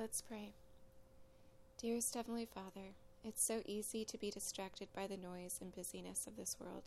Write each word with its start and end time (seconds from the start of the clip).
Let's 0.00 0.22
pray. 0.22 0.54
Dearest 1.76 2.14
Heavenly 2.14 2.46
Father, 2.46 2.94
it's 3.22 3.44
so 3.44 3.60
easy 3.66 4.02
to 4.06 4.16
be 4.16 4.30
distracted 4.30 4.88
by 4.96 5.06
the 5.06 5.18
noise 5.18 5.58
and 5.60 5.76
busyness 5.76 6.26
of 6.26 6.38
this 6.38 6.56
world 6.58 6.84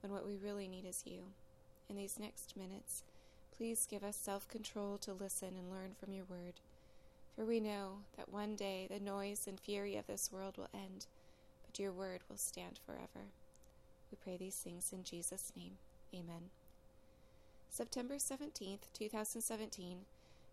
when 0.00 0.10
what 0.10 0.26
we 0.26 0.38
really 0.38 0.66
need 0.66 0.86
is 0.86 1.02
you. 1.04 1.24
In 1.90 1.96
these 1.96 2.18
next 2.18 2.56
minutes, 2.56 3.02
please 3.54 3.86
give 3.90 4.02
us 4.02 4.16
self 4.16 4.48
control 4.48 4.96
to 4.96 5.12
listen 5.12 5.56
and 5.58 5.70
learn 5.70 5.90
from 6.00 6.14
your 6.14 6.24
word. 6.24 6.54
For 7.36 7.44
we 7.44 7.60
know 7.60 7.98
that 8.16 8.32
one 8.32 8.56
day 8.56 8.88
the 8.90 8.98
noise 8.98 9.46
and 9.46 9.60
fury 9.60 9.98
of 9.98 10.06
this 10.06 10.32
world 10.32 10.56
will 10.56 10.70
end, 10.72 11.04
but 11.66 11.78
your 11.78 11.92
word 11.92 12.20
will 12.30 12.38
stand 12.38 12.80
forever. 12.86 13.26
We 14.10 14.16
pray 14.24 14.38
these 14.38 14.56
things 14.56 14.90
in 14.90 15.04
Jesus' 15.04 15.52
name. 15.54 15.72
Amen. 16.14 16.48
September 17.68 18.14
17th, 18.14 18.90
2017, 18.94 19.98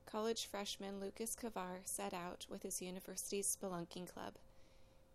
college 0.05 0.45
freshman 0.45 0.99
Lucas 0.99 1.35
Kavar 1.35 1.79
set 1.83 2.13
out 2.13 2.45
with 2.49 2.63
his 2.63 2.81
university's 2.81 3.57
spelunking 3.57 4.07
club. 4.07 4.33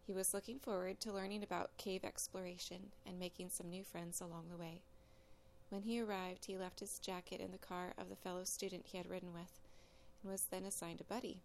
He 0.06 0.12
was 0.12 0.34
looking 0.34 0.58
forward 0.58 1.00
to 1.00 1.12
learning 1.12 1.42
about 1.42 1.76
cave 1.76 2.04
exploration 2.04 2.90
and 3.06 3.18
making 3.18 3.50
some 3.50 3.70
new 3.70 3.84
friends 3.84 4.20
along 4.20 4.46
the 4.50 4.56
way. 4.56 4.82
When 5.68 5.82
he 5.82 6.00
arrived, 6.00 6.46
he 6.46 6.56
left 6.56 6.80
his 6.80 6.98
jacket 6.98 7.40
in 7.40 7.52
the 7.52 7.58
car 7.58 7.94
of 7.96 8.08
the 8.08 8.16
fellow 8.16 8.44
student 8.44 8.86
he 8.86 8.98
had 8.98 9.08
ridden 9.08 9.32
with 9.32 9.60
and 10.22 10.32
was 10.32 10.46
then 10.50 10.64
assigned 10.64 11.00
a 11.00 11.04
buddy. 11.04 11.40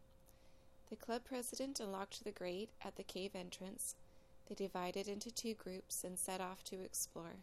The 0.89 0.95
club 0.95 1.22
president 1.25 1.80
unlocked 1.80 2.23
the 2.23 2.31
grate 2.31 2.70
at 2.84 2.95
the 2.95 3.03
cave 3.03 3.31
entrance. 3.36 3.95
They 4.48 4.55
divided 4.55 5.08
into 5.08 5.31
two 5.31 5.53
groups 5.53 6.03
and 6.03 6.17
set 6.17 6.41
off 6.41 6.64
to 6.66 6.81
explore. 6.81 7.38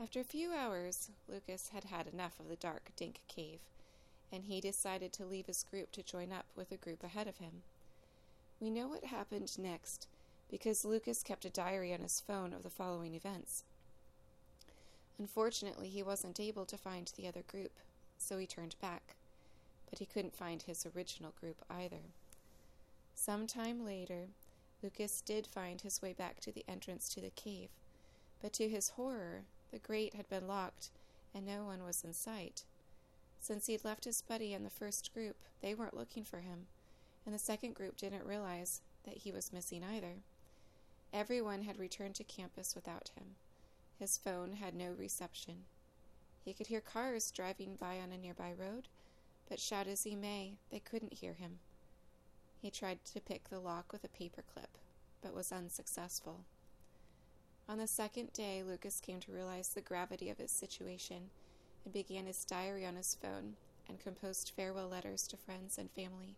After 0.00 0.20
a 0.20 0.24
few 0.24 0.52
hours, 0.52 1.10
Lucas 1.28 1.70
had 1.74 1.84
had 1.84 2.06
enough 2.06 2.40
of 2.40 2.48
the 2.48 2.56
dark, 2.56 2.90
dank 2.96 3.20
cave, 3.28 3.60
and 4.32 4.44
he 4.44 4.60
decided 4.60 5.12
to 5.12 5.24
leave 5.24 5.46
his 5.46 5.64
group 5.64 5.92
to 5.92 6.02
join 6.02 6.32
up 6.32 6.46
with 6.56 6.70
a 6.70 6.76
group 6.76 7.02
ahead 7.02 7.26
of 7.26 7.38
him. 7.38 7.62
We 8.60 8.70
know 8.70 8.88
what 8.88 9.04
happened 9.04 9.58
next 9.58 10.06
because 10.50 10.84
Lucas 10.84 11.22
kept 11.22 11.44
a 11.44 11.50
diary 11.50 11.94
on 11.94 12.00
his 12.00 12.20
phone 12.20 12.52
of 12.52 12.62
the 12.62 12.70
following 12.70 13.14
events. 13.14 13.64
Unfortunately, 15.18 15.88
he 15.88 16.02
wasn't 16.02 16.40
able 16.40 16.64
to 16.66 16.76
find 16.76 17.12
the 17.16 17.28
other 17.28 17.42
group, 17.42 17.72
so 18.18 18.38
he 18.38 18.46
turned 18.46 18.74
back, 18.80 19.14
but 19.88 19.98
he 19.98 20.06
couldn't 20.06 20.36
find 20.36 20.62
his 20.62 20.86
original 20.94 21.32
group 21.40 21.62
either. 21.70 22.02
Some 23.14 23.46
time 23.46 23.84
later, 23.84 24.28
Lucas 24.82 25.20
did 25.20 25.46
find 25.46 25.80
his 25.80 26.00
way 26.00 26.14
back 26.14 26.40
to 26.40 26.52
the 26.52 26.64
entrance 26.66 27.08
to 27.10 27.20
the 27.20 27.30
cave, 27.30 27.68
but 28.40 28.52
to 28.54 28.68
his 28.68 28.90
horror, 28.90 29.42
the 29.70 29.78
grate 29.78 30.14
had 30.14 30.28
been 30.28 30.48
locked 30.48 30.90
and 31.34 31.46
no 31.46 31.64
one 31.64 31.84
was 31.84 32.02
in 32.02 32.12
sight. 32.12 32.64
Since 33.40 33.66
he'd 33.66 33.84
left 33.84 34.04
his 34.04 34.22
buddy 34.22 34.52
in 34.52 34.64
the 34.64 34.70
first 34.70 35.12
group, 35.14 35.36
they 35.62 35.74
weren't 35.74 35.96
looking 35.96 36.24
for 36.24 36.40
him, 36.40 36.66
and 37.24 37.34
the 37.34 37.38
second 37.38 37.74
group 37.74 37.96
didn't 37.96 38.26
realize 38.26 38.82
that 39.04 39.18
he 39.18 39.32
was 39.32 39.52
missing 39.52 39.82
either. 39.82 40.16
Everyone 41.12 41.62
had 41.62 41.78
returned 41.78 42.14
to 42.16 42.24
campus 42.24 42.74
without 42.74 43.10
him. 43.16 43.36
His 43.98 44.18
phone 44.18 44.54
had 44.54 44.74
no 44.74 44.92
reception. 44.92 45.64
He 46.44 46.52
could 46.52 46.68
hear 46.68 46.80
cars 46.80 47.30
driving 47.30 47.76
by 47.76 47.98
on 47.98 48.12
a 48.12 48.18
nearby 48.18 48.52
road, 48.56 48.88
but 49.48 49.58
shout 49.58 49.86
as 49.88 50.04
he 50.04 50.14
may, 50.14 50.54
they 50.70 50.78
couldn't 50.78 51.14
hear 51.14 51.32
him. 51.32 51.58
He 52.60 52.70
tried 52.70 53.04
to 53.06 53.20
pick 53.20 53.48
the 53.48 53.58
lock 53.58 53.90
with 53.90 54.04
a 54.04 54.08
paperclip, 54.08 54.78
but 55.22 55.34
was 55.34 55.50
unsuccessful. 55.50 56.40
On 57.68 57.78
the 57.78 57.86
second 57.86 58.32
day, 58.32 58.62
Lucas 58.62 59.00
came 59.00 59.20
to 59.20 59.32
realize 59.32 59.68
the 59.68 59.80
gravity 59.80 60.28
of 60.28 60.38
his 60.38 60.50
situation 60.50 61.30
and 61.84 61.92
began 61.92 62.26
his 62.26 62.44
diary 62.44 62.84
on 62.86 62.96
his 62.96 63.16
phone 63.20 63.54
and 63.88 63.98
composed 63.98 64.52
farewell 64.54 64.88
letters 64.88 65.26
to 65.28 65.36
friends 65.36 65.78
and 65.78 65.90
family. 65.90 66.36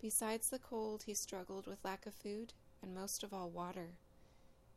Besides 0.00 0.50
the 0.50 0.58
cold, 0.58 1.04
he 1.06 1.14
struggled 1.14 1.66
with 1.66 1.84
lack 1.84 2.06
of 2.06 2.14
food 2.14 2.52
and 2.82 2.94
most 2.94 3.22
of 3.22 3.32
all 3.32 3.48
water. 3.48 3.90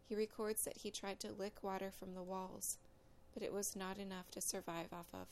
He 0.08 0.16
records 0.16 0.64
that 0.64 0.78
he 0.78 0.92
tried 0.92 1.20
to 1.22 1.32
lick 1.32 1.64
water 1.64 1.92
from 1.92 2.14
the 2.14 2.24
walls, 2.24 2.78
but 3.34 3.44
it 3.44 3.52
was 3.52 3.76
not 3.76 3.98
enough 3.98 4.32
to 4.32 4.42
survive 4.42 4.94
off 4.94 5.14
of. 5.14 5.28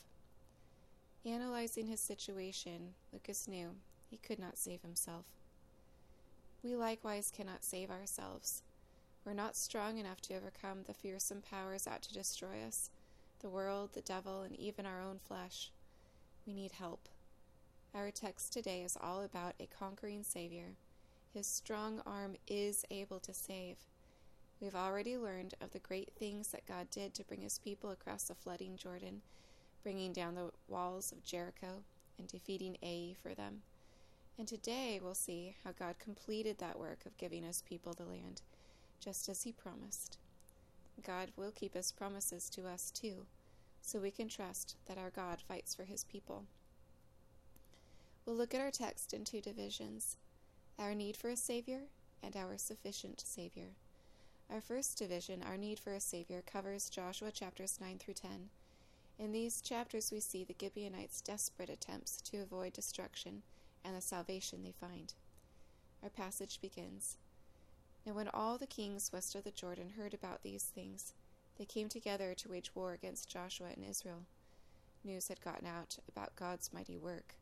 Analyzing 1.26 1.88
his 1.88 2.00
situation, 2.00 2.94
Lucas 3.12 3.48
knew 3.48 3.72
he 4.10 4.18
could 4.18 4.38
not 4.38 4.58
save 4.58 4.82
himself. 4.82 5.26
We 6.62 6.76
likewise 6.76 7.32
cannot 7.36 7.64
save 7.64 7.90
ourselves. 7.90 8.64
We're 9.26 9.34
not 9.34 9.56
strong 9.56 9.98
enough 9.98 10.22
to 10.22 10.36
overcome 10.36 10.84
the 10.86 10.94
fearsome 10.94 11.42
powers 11.42 11.88
out 11.88 12.02
to 12.04 12.14
destroy 12.14 12.62
us 12.68 12.90
the 13.46 13.50
world, 13.52 13.92
the 13.94 14.02
devil, 14.02 14.42
and 14.42 14.60
even 14.60 14.88
our 14.88 15.00
own 15.00 15.20
flesh. 15.20 15.70
We 16.48 16.54
need 16.56 16.72
help. 16.72 17.08
Our 17.94 18.10
text 18.10 18.52
today 18.52 18.82
is 18.82 18.98
all 19.00 19.22
about 19.22 19.54
a 19.60 19.68
conquering 19.68 20.24
Savior 20.24 20.74
his 21.32 21.46
strong 21.46 22.02
arm 22.08 22.38
is 22.48 22.86
able 22.90 23.20
to 23.20 23.36
save. 23.36 23.76
We've 24.60 24.74
already 24.74 25.16
learned 25.16 25.54
of 25.62 25.72
the 25.72 25.80
great 25.80 26.14
things 26.18 26.48
that 26.48 26.66
God 26.66 26.90
did 26.90 27.14
to 27.14 27.24
bring 27.24 27.42
his 27.42 27.60
people 27.60 27.92
across 27.92 28.24
the 28.24 28.34
flooding 28.34 28.78
Jordan, 28.78 29.22
bringing 29.84 30.12
down 30.12 30.34
the 30.34 30.50
walls 30.68 31.12
of 31.12 31.24
Jericho 31.24 31.84
and 32.18 32.28
defeating 32.28 32.78
Ai 32.82 33.16
for 33.22 33.36
them. 33.36 33.62
And 34.40 34.48
today 34.48 35.00
we'll 35.04 35.14
see 35.14 35.56
how 35.64 35.74
God 35.78 36.00
completed 36.00 36.58
that 36.58 36.80
work 36.80 37.06
of 37.06 37.18
giving 37.18 37.44
his 37.44 37.62
people 37.62 37.94
the 37.94 38.06
land, 38.06 38.42
just 39.00 39.30
as 39.30 39.44
he 39.44 39.52
promised. 39.52 40.18
God 41.06 41.32
will 41.36 41.52
keep 41.52 41.74
his 41.74 41.92
promises 41.92 42.50
to 42.52 42.66
us 42.66 42.92
too, 42.92 43.26
so 43.86 44.00
we 44.00 44.12
can 44.12 44.28
trust 44.28 44.76
that 44.88 44.98
our 44.98 45.12
God 45.12 45.42
fights 45.48 45.76
for 45.76 45.84
his 45.84 46.04
people. 46.04 46.46
We'll 48.26 48.36
look 48.36 48.56
at 48.56 48.62
our 48.62 48.72
text 48.72 49.14
in 49.14 49.24
two 49.24 49.42
divisions 49.42 50.18
our 50.78 50.94
need 50.94 51.16
for 51.16 51.30
a 51.30 51.38
Savior, 51.38 51.84
and 52.22 52.36
our 52.36 52.58
sufficient 52.58 53.22
Savior. 53.26 53.70
Our 54.52 54.60
first 54.60 54.98
division, 54.98 55.42
our 55.42 55.56
need 55.56 55.80
for 55.80 55.94
a 55.94 56.02
Savior, 56.02 56.44
covers 56.46 56.90
Joshua 56.90 57.32
chapters 57.32 57.80
9 57.80 57.98
through 57.98 58.16
10. 58.16 58.50
In 59.20 59.32
these 59.32 59.62
chapters, 59.62 60.12
we 60.12 60.20
see 60.20 60.44
the 60.44 60.56
Gibeonites' 60.60 61.22
desperate 61.22 61.70
attempts 61.70 62.20
to 62.22 62.42
avoid 62.42 62.74
destruction 62.74 63.44
and 63.86 63.96
the 63.96 64.02
salvation 64.02 64.64
they 64.64 64.74
find. 64.74 65.14
Our 66.04 66.10
passage 66.10 66.60
begins 66.62 67.18
Now, 68.06 68.14
when 68.14 68.28
all 68.28 68.58
the 68.58 68.68
kings 68.68 69.12
west 69.14 69.36
of 69.36 69.46
the 69.46 69.52
Jordan 69.52 69.94
heard 69.98 70.14
about 70.14 70.44
these 70.44 70.64
things, 70.64 71.14
they 71.58 71.66
came 71.66 71.90
together 71.90 72.34
to 72.36 72.50
wage 72.50 72.72
war 72.76 72.94
against 72.94 73.30
Joshua 73.30 73.68
and 73.76 73.86
Israel. 73.86 74.24
News 75.04 75.28
had 75.28 75.42
gotten 75.42 75.68
out 75.68 75.98
about 76.10 76.36
God's 76.36 76.74
mighty 76.74 76.98
work. 76.98 77.36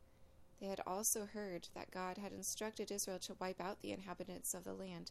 They 0.60 0.66
had 0.66 0.80
also 0.86 1.26
heard 1.26 1.68
that 1.74 1.90
God 1.90 2.18
had 2.18 2.32
instructed 2.32 2.90
Israel 2.90 3.18
to 3.20 3.36
wipe 3.40 3.60
out 3.60 3.80
the 3.82 3.92
inhabitants 3.92 4.54
of 4.54 4.64
the 4.64 4.74
land, 4.74 5.10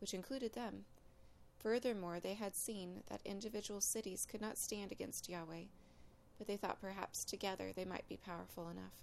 which 0.00 0.14
included 0.14 0.52
them. 0.52 0.84
Furthermore, 1.58 2.20
they 2.20 2.34
had 2.34 2.54
seen 2.54 3.02
that 3.08 3.22
individual 3.24 3.80
cities 3.80 4.26
could 4.30 4.40
not 4.40 4.58
stand 4.58 4.92
against 4.92 5.28
Yahweh, 5.28 5.64
but 6.38 6.46
they 6.46 6.56
thought 6.56 6.80
perhaps 6.80 7.24
together 7.24 7.72
they 7.74 7.84
might 7.84 8.08
be 8.08 8.16
powerful 8.16 8.68
enough. 8.68 9.02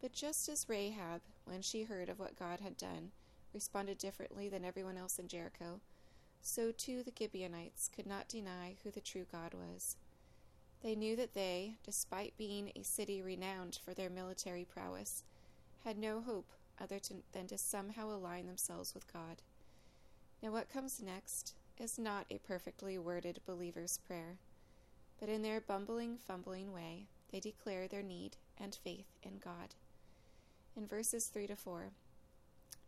But 0.00 0.12
just 0.12 0.48
as 0.48 0.68
Rahab, 0.68 1.20
when 1.44 1.62
she 1.62 1.84
heard 1.84 2.08
of 2.08 2.18
what 2.18 2.38
God 2.38 2.60
had 2.60 2.76
done, 2.76 3.10
responded 3.52 3.98
differently 3.98 4.48
than 4.48 4.64
everyone 4.64 4.96
else 4.96 5.18
in 5.18 5.28
Jericho, 5.28 5.80
so 6.42 6.72
too 6.72 7.02
the 7.02 7.12
Gibeonites 7.16 7.88
could 7.94 8.06
not 8.06 8.28
deny 8.28 8.76
who 8.82 8.90
the 8.90 9.00
true 9.00 9.24
God 9.30 9.54
was. 9.54 9.96
They 10.82 10.96
knew 10.96 11.14
that 11.16 11.34
they, 11.34 11.76
despite 11.84 12.36
being 12.36 12.72
a 12.74 12.82
city 12.82 13.22
renowned 13.22 13.78
for 13.84 13.94
their 13.94 14.10
military 14.10 14.64
prowess, 14.64 15.22
had 15.84 15.96
no 15.96 16.20
hope 16.20 16.50
other 16.80 16.98
to, 16.98 17.14
than 17.32 17.46
to 17.46 17.58
somehow 17.58 18.10
align 18.10 18.46
themselves 18.46 18.92
with 18.92 19.12
God. 19.12 19.42
Now, 20.42 20.50
what 20.50 20.72
comes 20.72 21.00
next 21.00 21.54
is 21.78 21.98
not 21.98 22.26
a 22.30 22.38
perfectly 22.38 22.98
worded 22.98 23.40
believer's 23.46 23.98
prayer, 23.98 24.38
but 25.20 25.28
in 25.28 25.42
their 25.42 25.60
bumbling, 25.60 26.18
fumbling 26.18 26.72
way, 26.72 27.06
they 27.30 27.38
declare 27.38 27.86
their 27.86 28.02
need 28.02 28.36
and 28.58 28.74
faith 28.74 29.06
in 29.22 29.38
God. 29.42 29.74
In 30.76 30.86
verses 30.86 31.26
3 31.26 31.46
to 31.46 31.56
4, 31.56 31.92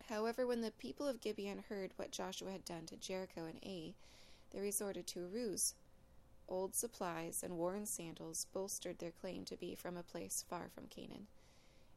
However, 0.08 0.46
when 0.46 0.60
the 0.60 0.70
people 0.70 1.08
of 1.08 1.20
Gibeon 1.20 1.64
heard 1.68 1.92
what 1.96 2.10
Joshua 2.10 2.52
had 2.52 2.64
done 2.64 2.86
to 2.86 2.96
Jericho 2.96 3.46
and 3.46 3.58
Ai, 3.64 3.94
they 4.50 4.60
resorted 4.60 5.06
to 5.08 5.24
a 5.24 5.26
ruse 5.26 5.74
Old 6.46 6.74
supplies 6.74 7.42
and 7.42 7.56
worn 7.56 7.86
sandals 7.86 8.46
bolstered 8.52 8.98
their 8.98 9.10
claim 9.10 9.44
to 9.46 9.56
be 9.56 9.74
from 9.74 9.96
a 9.96 10.02
place 10.02 10.44
far 10.48 10.68
from 10.68 10.88
Canaan, 10.88 11.26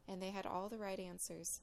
and 0.08 0.22
they 0.22 0.30
had 0.30 0.46
all 0.46 0.70
the 0.70 0.78
right 0.78 0.98
answers, 0.98 1.60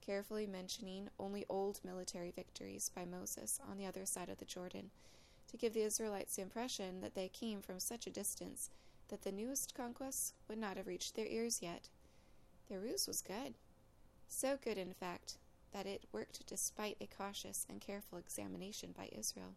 carefully 0.00 0.46
mentioning 0.46 1.08
only 1.20 1.46
old 1.48 1.80
military 1.84 2.32
victories 2.32 2.90
by 2.94 3.04
Moses 3.04 3.60
on 3.70 3.78
the 3.78 3.86
other 3.86 4.04
side 4.04 4.28
of 4.28 4.38
the 4.38 4.44
Jordan, 4.44 4.90
to 5.48 5.56
give 5.56 5.72
the 5.72 5.82
Israelites 5.82 6.34
the 6.34 6.42
impression 6.42 7.00
that 7.00 7.14
they 7.14 7.28
came 7.28 7.62
from 7.62 7.78
such 7.78 8.08
a 8.08 8.10
distance 8.10 8.70
that 9.08 9.22
the 9.22 9.30
newest 9.30 9.74
conquests 9.76 10.32
would 10.48 10.58
not 10.58 10.76
have 10.76 10.88
reached 10.88 11.14
their 11.14 11.26
ears 11.26 11.62
yet. 11.62 11.88
Their 12.68 12.80
ruse 12.80 13.06
was 13.06 13.22
good. 13.22 13.54
So 14.28 14.58
good, 14.62 14.78
in 14.78 14.92
fact, 14.92 15.36
that 15.72 15.86
it 15.86 16.04
worked 16.12 16.46
despite 16.46 16.96
a 17.00 17.06
cautious 17.06 17.66
and 17.68 17.80
careful 17.80 18.18
examination 18.18 18.94
by 18.96 19.08
Israel. 19.12 19.54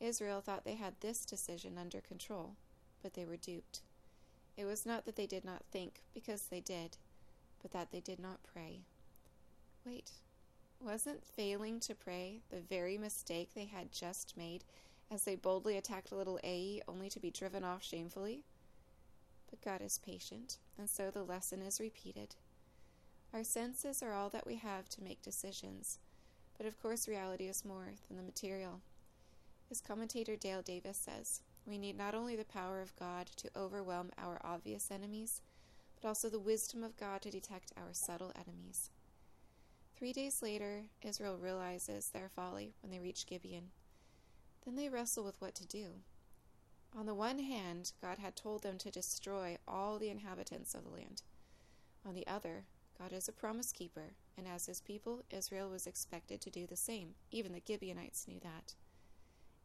Israel 0.00 0.40
thought 0.40 0.64
they 0.64 0.74
had 0.74 0.94
this 1.00 1.24
decision 1.24 1.78
under 1.78 2.00
control, 2.00 2.56
but 3.02 3.14
they 3.14 3.24
were 3.24 3.36
duped. 3.36 3.80
It 4.56 4.64
was 4.64 4.86
not 4.86 5.04
that 5.04 5.16
they 5.16 5.26
did 5.26 5.44
not 5.44 5.64
think, 5.70 6.02
because 6.14 6.42
they 6.42 6.60
did, 6.60 6.96
but 7.62 7.72
that 7.72 7.90
they 7.92 8.00
did 8.00 8.18
not 8.18 8.40
pray. 8.42 8.80
Wait, 9.84 10.10
wasn't 10.80 11.24
failing 11.24 11.80
to 11.80 11.94
pray 11.94 12.40
the 12.50 12.60
very 12.60 12.98
mistake 12.98 13.50
they 13.54 13.64
had 13.64 13.92
just 13.92 14.36
made 14.36 14.64
as 15.10 15.24
they 15.24 15.36
boldly 15.36 15.76
attacked 15.76 16.12
little 16.12 16.40
Ai 16.42 16.80
only 16.88 17.08
to 17.10 17.20
be 17.20 17.30
driven 17.30 17.64
off 17.64 17.84
shamefully? 17.84 18.42
But 19.48 19.60
God 19.62 19.80
is 19.80 19.98
patient, 19.98 20.58
and 20.76 20.90
so 20.90 21.10
the 21.10 21.22
lesson 21.22 21.62
is 21.62 21.80
repeated. 21.80 22.34
Our 23.36 23.44
senses 23.44 24.02
are 24.02 24.14
all 24.14 24.30
that 24.30 24.46
we 24.46 24.54
have 24.54 24.88
to 24.88 25.04
make 25.04 25.20
decisions, 25.20 25.98
but 26.56 26.66
of 26.66 26.80
course, 26.80 27.06
reality 27.06 27.48
is 27.48 27.66
more 27.66 27.92
than 28.08 28.16
the 28.16 28.22
material. 28.22 28.80
As 29.70 29.82
commentator 29.82 30.36
Dale 30.36 30.62
Davis 30.62 30.96
says, 30.96 31.42
we 31.66 31.76
need 31.76 31.98
not 31.98 32.14
only 32.14 32.34
the 32.34 32.46
power 32.46 32.80
of 32.80 32.96
God 32.96 33.26
to 33.36 33.50
overwhelm 33.54 34.10
our 34.16 34.40
obvious 34.42 34.90
enemies, 34.90 35.42
but 36.00 36.08
also 36.08 36.30
the 36.30 36.38
wisdom 36.38 36.82
of 36.82 36.96
God 36.96 37.20
to 37.20 37.30
detect 37.30 37.74
our 37.76 37.92
subtle 37.92 38.32
enemies. 38.34 38.88
Three 39.98 40.14
days 40.14 40.40
later, 40.40 40.84
Israel 41.02 41.36
realizes 41.36 42.08
their 42.08 42.30
folly 42.34 42.72
when 42.80 42.90
they 42.90 43.00
reach 43.00 43.26
Gibeon. 43.26 43.64
Then 44.64 44.76
they 44.76 44.88
wrestle 44.88 45.24
with 45.24 45.38
what 45.42 45.54
to 45.56 45.66
do. 45.66 45.88
On 46.96 47.04
the 47.04 47.12
one 47.12 47.40
hand, 47.40 47.92
God 48.00 48.16
had 48.16 48.34
told 48.34 48.62
them 48.62 48.78
to 48.78 48.90
destroy 48.90 49.58
all 49.68 49.98
the 49.98 50.08
inhabitants 50.08 50.74
of 50.74 50.84
the 50.84 50.90
land. 50.90 51.20
On 52.06 52.14
the 52.14 52.26
other, 52.26 52.64
God 52.98 53.12
is 53.12 53.28
a 53.28 53.32
promise 53.32 53.72
keeper, 53.72 54.14
and 54.38 54.46
as 54.46 54.66
his 54.66 54.80
people, 54.80 55.22
Israel 55.30 55.68
was 55.68 55.86
expected 55.86 56.40
to 56.40 56.50
do 56.50 56.66
the 56.66 56.76
same. 56.76 57.14
Even 57.30 57.52
the 57.52 57.62
Gibeonites 57.66 58.26
knew 58.26 58.40
that. 58.42 58.74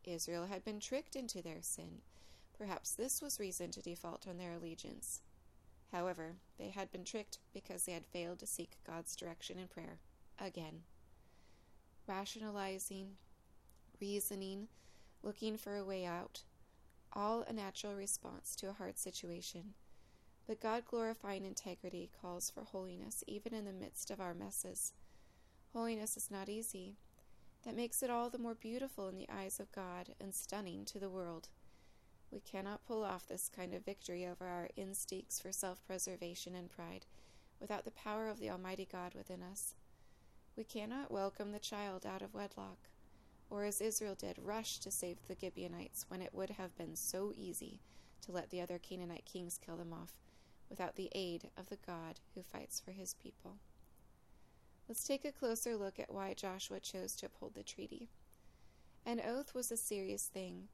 Israel 0.04 0.48
had 0.48 0.66
been 0.66 0.80
tricked 0.80 1.16
into 1.16 1.42
their 1.42 1.62
sin. 1.62 2.02
Perhaps 2.58 2.92
this 2.92 3.22
was 3.22 3.40
reason 3.40 3.72
to 3.72 3.82
default 3.82 4.28
on 4.28 4.38
their 4.38 4.54
allegiance. 4.54 5.22
However, 5.92 6.36
they 6.58 6.70
had 6.70 6.92
been 6.92 7.04
tricked 7.04 7.40
because 7.54 7.86
they 7.86 7.92
had 7.94 8.06
failed 8.06 8.40
to 8.40 8.48
seek 8.48 8.78
God's 8.86 9.16
direction 9.16 9.58
in 9.60 9.68
prayer 9.68 10.00
again. 10.40 10.82
Rationalizing, 12.08 13.12
reasoning, 14.00 14.68
looking 15.24 15.58
for 15.58 15.78
a 15.78 15.84
way 15.84 16.06
out, 16.06 16.44
all 17.14 17.44
a 17.44 17.54
natural 17.54 17.96
response 17.96 18.56
to 18.56 18.70
a 18.70 18.74
hard 18.74 18.98
situation. 18.98 19.74
But 20.48 20.60
God 20.60 20.84
glorifying 20.86 21.46
integrity 21.46 22.10
calls 22.22 22.50
for 22.50 22.64
holiness 22.64 23.24
even 23.28 23.54
in 23.54 23.66
the 23.66 23.72
midst 23.72 24.12
of 24.12 24.20
our 24.20 24.34
messes. 24.34 24.94
Holiness 25.74 26.18
is 26.18 26.30
not 26.30 26.50
easy. 26.50 26.98
That 27.64 27.76
makes 27.76 28.02
it 28.02 28.10
all 28.10 28.30
the 28.30 28.40
more 28.40 28.56
beautiful 28.56 29.08
in 29.08 29.16
the 29.16 29.30
eyes 29.30 29.60
of 29.60 29.72
God 29.72 30.16
and 30.20 30.34
stunning 30.34 30.84
to 30.86 31.00
the 31.00 31.10
world. 31.10 31.48
We 32.32 32.40
cannot 32.40 32.86
pull 32.86 33.04
off 33.04 33.28
this 33.28 33.50
kind 33.54 33.74
of 33.74 33.86
victory 33.86 34.26
over 34.26 34.48
our 34.48 34.70
instincts 34.76 35.40
for 35.40 35.52
self 35.52 35.86
preservation 35.86 36.56
and 36.56 36.70
pride 36.70 37.06
without 37.60 37.86
the 37.86 37.92
power 37.92 38.28
of 38.28 38.40
the 38.40 38.50
Almighty 38.50 38.88
God 38.92 39.14
within 39.14 39.44
us. 39.44 39.76
We 40.58 40.64
cannot 40.64 41.12
welcome 41.12 41.52
the 41.52 41.60
child 41.60 42.06
out 42.06 42.22
of 42.22 42.34
wedlock, 42.34 42.90
or 43.50 43.64
as 43.64 43.80
Israel 43.80 44.16
did, 44.16 44.38
rush 44.42 44.80
to 44.80 44.92
save 44.92 45.18
the 45.28 45.38
Gibeonites 45.40 46.06
when 46.08 46.22
it 46.22 46.34
would 46.34 46.52
have 46.52 46.76
been 46.78 46.96
so 46.96 47.32
easy 47.38 47.80
to 48.22 48.32
let 48.32 48.50
the 48.50 48.62
other 48.62 48.80
Canaanite 48.80 49.26
kings 49.26 49.60
kill 49.64 49.78
them 49.78 49.94
off 49.94 50.14
without 50.72 50.96
the 50.96 51.10
aid 51.14 51.52
of 51.58 51.70
the 51.70 51.78
God 51.86 52.20
who 52.34 52.42
fights 52.42 52.80
for 52.80 52.92
his 52.92 53.14
people. 53.14 53.58
Let's 54.90 55.04
take 55.04 55.26
a 55.26 55.32
closer 55.32 55.76
look 55.76 56.00
at 56.00 56.12
why 56.12 56.34
Joshua 56.34 56.80
chose 56.80 57.16
to 57.18 57.28
uphold 57.28 57.54
the 57.54 57.62
treaty. 57.62 58.10
An 59.06 59.22
oath 59.26 59.54
was 59.54 59.72
a 59.72 59.78
serious 59.78 60.26
thing 60.26 60.70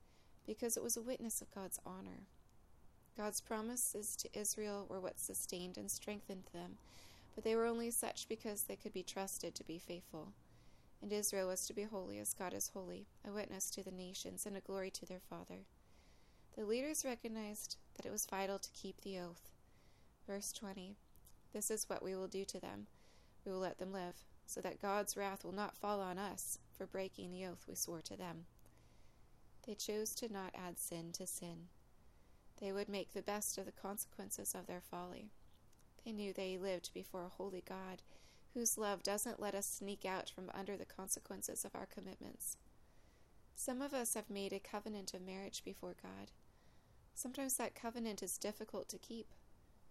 because 0.45 0.77
it 0.77 0.83
was 0.83 0.95
a 0.95 1.01
witness 1.01 1.41
of 1.41 1.53
God's 1.53 1.79
honor. 1.85 2.27
God's 3.17 3.41
promises 3.41 4.15
to 4.17 4.39
Israel 4.39 4.85
were 4.87 4.99
what 4.99 5.19
sustained 5.19 5.77
and 5.77 5.89
strengthened 5.89 6.43
them, 6.53 6.77
but 7.35 7.43
they 7.43 7.55
were 7.55 7.65
only 7.65 7.89
such 7.89 8.29
because 8.29 8.63
they 8.63 8.75
could 8.75 8.93
be 8.93 9.03
trusted 9.03 9.55
to 9.55 9.63
be 9.63 9.79
faithful. 9.79 10.29
And 11.01 11.11
Israel 11.11 11.47
was 11.47 11.65
to 11.67 11.73
be 11.73 11.83
holy 11.83 12.19
as 12.19 12.33
God 12.33 12.53
is 12.53 12.71
holy, 12.73 13.07
a 13.27 13.31
witness 13.31 13.69
to 13.71 13.83
the 13.83 13.91
nations 13.91 14.45
and 14.45 14.55
a 14.55 14.61
glory 14.61 14.91
to 14.91 15.05
their 15.05 15.19
Father. 15.19 15.65
The 16.55 16.65
leaders 16.65 17.05
recognized 17.05 17.77
that 17.95 18.05
it 18.05 18.11
was 18.11 18.25
vital 18.25 18.57
to 18.57 18.69
keep 18.71 19.01
the 19.01 19.19
oath. 19.19 19.49
Verse 20.27 20.51
20 20.51 20.97
This 21.53 21.71
is 21.71 21.89
what 21.89 22.03
we 22.03 22.15
will 22.15 22.27
do 22.27 22.43
to 22.45 22.59
them 22.59 22.87
we 23.47 23.53
will 23.53 23.59
let 23.59 23.77
them 23.77 23.93
live, 23.93 24.25
so 24.45 24.59
that 24.59 24.81
God's 24.81 25.15
wrath 25.15 25.45
will 25.45 25.53
not 25.53 25.77
fall 25.77 26.01
on 26.01 26.17
us 26.17 26.59
for 26.77 26.85
breaking 26.85 27.31
the 27.31 27.45
oath 27.45 27.65
we 27.67 27.75
swore 27.75 28.01
to 28.01 28.17
them. 28.17 28.45
They 29.65 29.73
chose 29.73 30.13
to 30.15 30.31
not 30.31 30.53
add 30.53 30.77
sin 30.77 31.13
to 31.13 31.25
sin. 31.25 31.69
They 32.59 32.73
would 32.73 32.89
make 32.89 33.13
the 33.13 33.21
best 33.21 33.57
of 33.57 33.65
the 33.65 33.71
consequences 33.71 34.53
of 34.53 34.67
their 34.67 34.81
folly. 34.81 35.31
They 36.03 36.11
knew 36.11 36.33
they 36.33 36.57
lived 36.57 36.93
before 36.93 37.23
a 37.23 37.29
holy 37.29 37.63
God 37.67 38.01
whose 38.53 38.77
love 38.77 39.03
doesn't 39.03 39.39
let 39.39 39.55
us 39.55 39.65
sneak 39.65 40.03
out 40.03 40.29
from 40.29 40.51
under 40.53 40.75
the 40.75 40.85
consequences 40.85 41.63
of 41.63 41.75
our 41.75 41.85
commitments. 41.85 42.57
Some 43.55 43.81
of 43.81 43.93
us 43.93 44.13
have 44.13 44.29
made 44.29 44.51
a 44.51 44.59
covenant 44.59 45.13
of 45.13 45.21
marriage 45.21 45.63
before 45.63 45.95
God. 46.01 46.31
Sometimes 47.13 47.55
that 47.57 47.75
covenant 47.75 48.21
is 48.21 48.37
difficult 48.37 48.89
to 48.89 48.97
keep, 48.97 49.27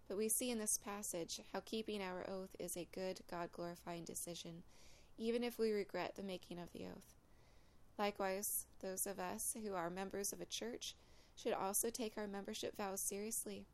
but 0.08 0.17
we 0.17 0.29
see 0.29 0.50
in 0.50 0.58
this 0.58 0.79
passage 0.79 1.41
how 1.53 1.61
keeping 1.61 2.03
our 2.03 2.29
oath 2.29 2.55
is 2.58 2.76
a 2.76 2.88
good, 2.93 3.20
God 3.31 3.50
glorifying 3.53 4.05
decision, 4.05 4.62
even 5.19 5.43
if 5.43 5.58
we 5.58 5.73
regret 5.73 6.14
the 6.17 6.23
making 6.23 6.58
of 6.58 6.73
the 6.73 6.85
oath. 6.87 7.14
Likewise, 7.99 8.67
those 8.81 9.06
of 9.06 9.19
us 9.19 9.56
who 9.64 9.75
are 9.75 9.91
members 9.91 10.32
of 10.32 10.41
a 10.41 10.47
church 10.47 10.94
should 11.35 11.53
also 11.53 11.91
take 11.91 12.17
our 12.17 12.26
membership 12.26 12.76
vows 12.76 13.00
seriously. 13.00 13.67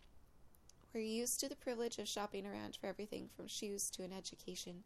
We're 0.95 1.01
used 1.01 1.41
to 1.41 1.49
the 1.49 1.57
privilege 1.57 1.99
of 1.99 2.09
shopping 2.09 2.47
around 2.47 2.77
for 2.77 2.87
everything 2.87 3.29
from 3.35 3.47
shoes 3.47 3.91
to 3.91 4.03
an 4.03 4.13
education, 4.13 4.85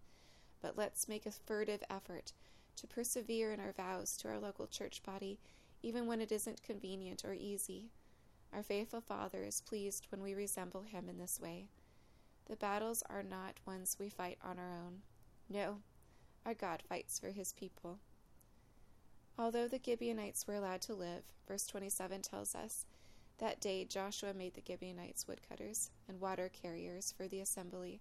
but 0.63 0.77
let's 0.77 1.09
make 1.09 1.27
a 1.27 1.31
furtive 1.31 1.83
effort 1.91 2.33
to 2.77 2.87
persevere 2.87 3.53
in 3.53 3.61
our 3.61 3.73
vows 3.73 4.17
to 4.19 4.29
our 4.29 4.39
local 4.39 4.67
church 4.67 5.03
body, 5.03 5.39
even 5.83 6.07
when 6.07 6.21
it 6.21 6.33
isn't 6.33 6.63
convenient 6.63 7.25
or 7.25 7.35
easy. 7.35 7.91
Our 8.57 8.63
faithful 8.63 9.03
Father 9.03 9.43
is 9.45 9.61
pleased 9.61 10.07
when 10.09 10.23
we 10.23 10.33
resemble 10.33 10.81
him 10.81 11.11
in 11.11 11.19
this 11.19 11.39
way. 11.39 11.69
The 12.49 12.57
battles 12.57 13.03
are 13.11 13.23
not 13.23 13.61
ones 13.67 13.99
we 14.01 14.09
fight 14.09 14.39
on 14.43 14.59
our 14.59 14.73
own. 14.73 15.03
No, 15.51 15.81
our 16.47 16.55
God 16.55 16.83
fights 16.89 17.19
for 17.19 17.29
his 17.29 17.53
people. 17.53 17.99
Although 19.39 19.69
the 19.69 19.81
Gibeonites 19.85 20.47
were 20.47 20.55
allowed 20.55 20.81
to 20.83 20.95
live, 20.95 21.25
verse 21.47 21.67
27 21.67 22.23
tells 22.23 22.55
us, 22.55 22.87
that 23.37 23.61
day 23.61 23.85
Joshua 23.85 24.33
made 24.33 24.55
the 24.55 24.63
Gibeonites 24.67 25.29
woodcutters 25.29 25.91
and 26.09 26.19
water 26.19 26.51
carriers 26.51 27.13
for 27.15 27.29
the 27.29 27.41
assembly 27.41 28.01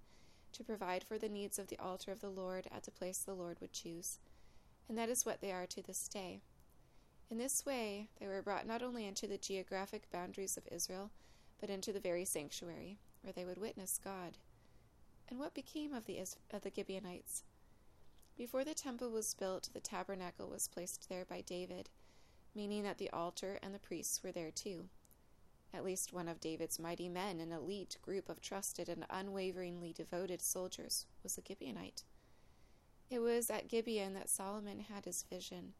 to 0.53 0.63
provide 0.63 1.03
for 1.03 1.17
the 1.17 1.27
needs 1.27 1.59
of 1.59 1.67
the 1.67 1.79
altar 1.79 2.13
of 2.13 2.21
the 2.21 2.29
Lord 2.29 2.65
at 2.73 2.83
the 2.83 2.91
place 2.91 3.17
the 3.17 3.33
Lord 3.33 3.57
would 3.59 3.73
choose. 3.73 4.19
And 4.87 4.97
that 4.97 5.09
is 5.09 5.25
what 5.25 5.41
they 5.41 5.51
are 5.51 5.67
to 5.67 5.81
this 5.81 6.07
day. 6.07 6.43
In 7.31 7.37
this 7.37 7.65
way, 7.65 8.07
they 8.19 8.27
were 8.27 8.41
brought 8.41 8.67
not 8.67 8.83
only 8.83 9.05
into 9.05 9.27
the 9.27 9.37
geographic 9.37 10.09
boundaries 10.11 10.57
of 10.57 10.67
Israel, 10.71 11.11
but 11.59 11.69
into 11.69 11.91
the 11.91 11.99
very 11.99 12.23
sanctuary, 12.23 12.99
where 13.21 13.33
they 13.33 13.45
would 13.45 13.57
witness 13.57 13.99
God. 14.03 14.37
And 15.27 15.39
what 15.39 15.55
became 15.55 15.93
of 15.93 16.05
the, 16.05 16.19
of 16.19 16.61
the 16.61 16.71
Gibeonites? 16.73 17.43
Before 18.37 18.63
the 18.63 18.75
temple 18.75 19.09
was 19.09 19.33
built, 19.33 19.69
the 19.73 19.79
tabernacle 19.79 20.49
was 20.49 20.67
placed 20.67 21.09
there 21.09 21.25
by 21.25 21.41
David, 21.41 21.89
meaning 22.53 22.83
that 22.83 22.99
the 22.99 23.09
altar 23.09 23.57
and 23.63 23.73
the 23.73 23.79
priests 23.79 24.21
were 24.23 24.31
there 24.31 24.51
too. 24.51 24.89
At 25.73 25.83
least 25.83 26.13
one 26.13 26.27
of 26.27 26.39
David's 26.39 26.79
mighty 26.79 27.09
men, 27.09 27.39
an 27.39 27.51
elite 27.51 27.97
group 28.01 28.29
of 28.29 28.39
trusted 28.39 28.87
and 28.87 29.05
unwaveringly 29.09 29.93
devoted 29.93 30.41
soldiers, 30.41 31.05
was 31.23 31.37
a 31.37 31.41
Gibeonite. 31.41 32.03
It 33.09 33.19
was 33.19 33.49
at 33.49 33.67
Gibeon 33.67 34.13
that 34.13 34.29
Solomon 34.29 34.79
had 34.79 35.05
his 35.05 35.23
vision 35.23 35.73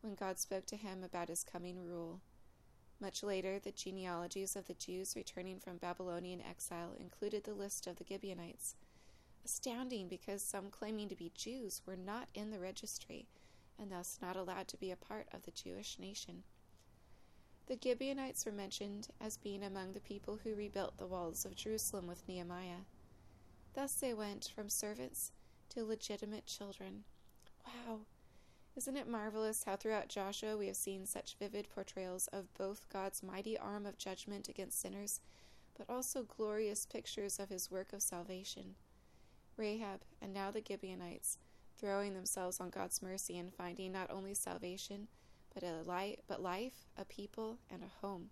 when 0.00 0.14
God 0.14 0.38
spoke 0.38 0.66
to 0.66 0.76
him 0.76 1.02
about 1.02 1.28
his 1.28 1.44
coming 1.44 1.84
rule. 1.84 2.20
Much 3.00 3.22
later, 3.22 3.58
the 3.58 3.72
genealogies 3.72 4.56
of 4.56 4.66
the 4.66 4.74
Jews 4.74 5.16
returning 5.16 5.58
from 5.58 5.78
Babylonian 5.78 6.42
exile 6.42 6.94
included 6.98 7.44
the 7.44 7.54
list 7.54 7.86
of 7.86 7.96
the 7.96 8.04
Gibeonites. 8.06 8.76
Astounding 9.44 10.08
because 10.08 10.42
some 10.42 10.70
claiming 10.70 11.08
to 11.08 11.16
be 11.16 11.32
Jews 11.34 11.80
were 11.86 11.96
not 11.96 12.28
in 12.34 12.50
the 12.50 12.58
registry 12.58 13.26
and 13.78 13.90
thus 13.90 14.18
not 14.20 14.36
allowed 14.36 14.68
to 14.68 14.76
be 14.76 14.90
a 14.90 14.96
part 14.96 15.26
of 15.32 15.42
the 15.42 15.50
Jewish 15.50 15.98
nation. 15.98 16.42
The 17.66 17.78
Gibeonites 17.82 18.44
were 18.44 18.52
mentioned 18.52 19.08
as 19.20 19.38
being 19.38 19.62
among 19.62 19.92
the 19.92 20.00
people 20.00 20.38
who 20.42 20.54
rebuilt 20.54 20.98
the 20.98 21.06
walls 21.06 21.44
of 21.44 21.56
Jerusalem 21.56 22.06
with 22.06 22.26
Nehemiah. 22.28 22.84
Thus 23.74 23.94
they 23.94 24.12
went 24.12 24.50
from 24.54 24.68
servants 24.68 25.32
to 25.70 25.84
legitimate 25.84 26.46
children. 26.46 27.04
Wow! 27.64 28.00
Isn't 28.80 28.96
it 28.96 29.06
marvelous 29.06 29.64
how 29.64 29.76
throughout 29.76 30.08
Joshua 30.08 30.56
we 30.56 30.66
have 30.68 30.76
seen 30.76 31.04
such 31.04 31.36
vivid 31.38 31.68
portrayals 31.68 32.28
of 32.28 32.54
both 32.54 32.88
God's 32.90 33.22
mighty 33.22 33.58
arm 33.58 33.84
of 33.84 33.98
judgment 33.98 34.48
against 34.48 34.80
sinners, 34.80 35.20
but 35.76 35.84
also 35.86 36.22
glorious 36.22 36.86
pictures 36.86 37.38
of 37.38 37.50
his 37.50 37.70
work 37.70 37.92
of 37.92 38.00
salvation? 38.00 38.76
Rahab 39.58 40.00
and 40.22 40.32
now 40.32 40.50
the 40.50 40.64
Gibeonites, 40.66 41.36
throwing 41.76 42.14
themselves 42.14 42.58
on 42.58 42.70
God's 42.70 43.02
mercy 43.02 43.36
and 43.36 43.52
finding 43.52 43.92
not 43.92 44.10
only 44.10 44.32
salvation, 44.32 45.08
but 45.52 45.62
a 45.62 45.84
but 46.26 46.42
life, 46.42 46.86
a 46.96 47.04
people, 47.04 47.58
and 47.70 47.82
a 47.82 48.06
home. 48.06 48.30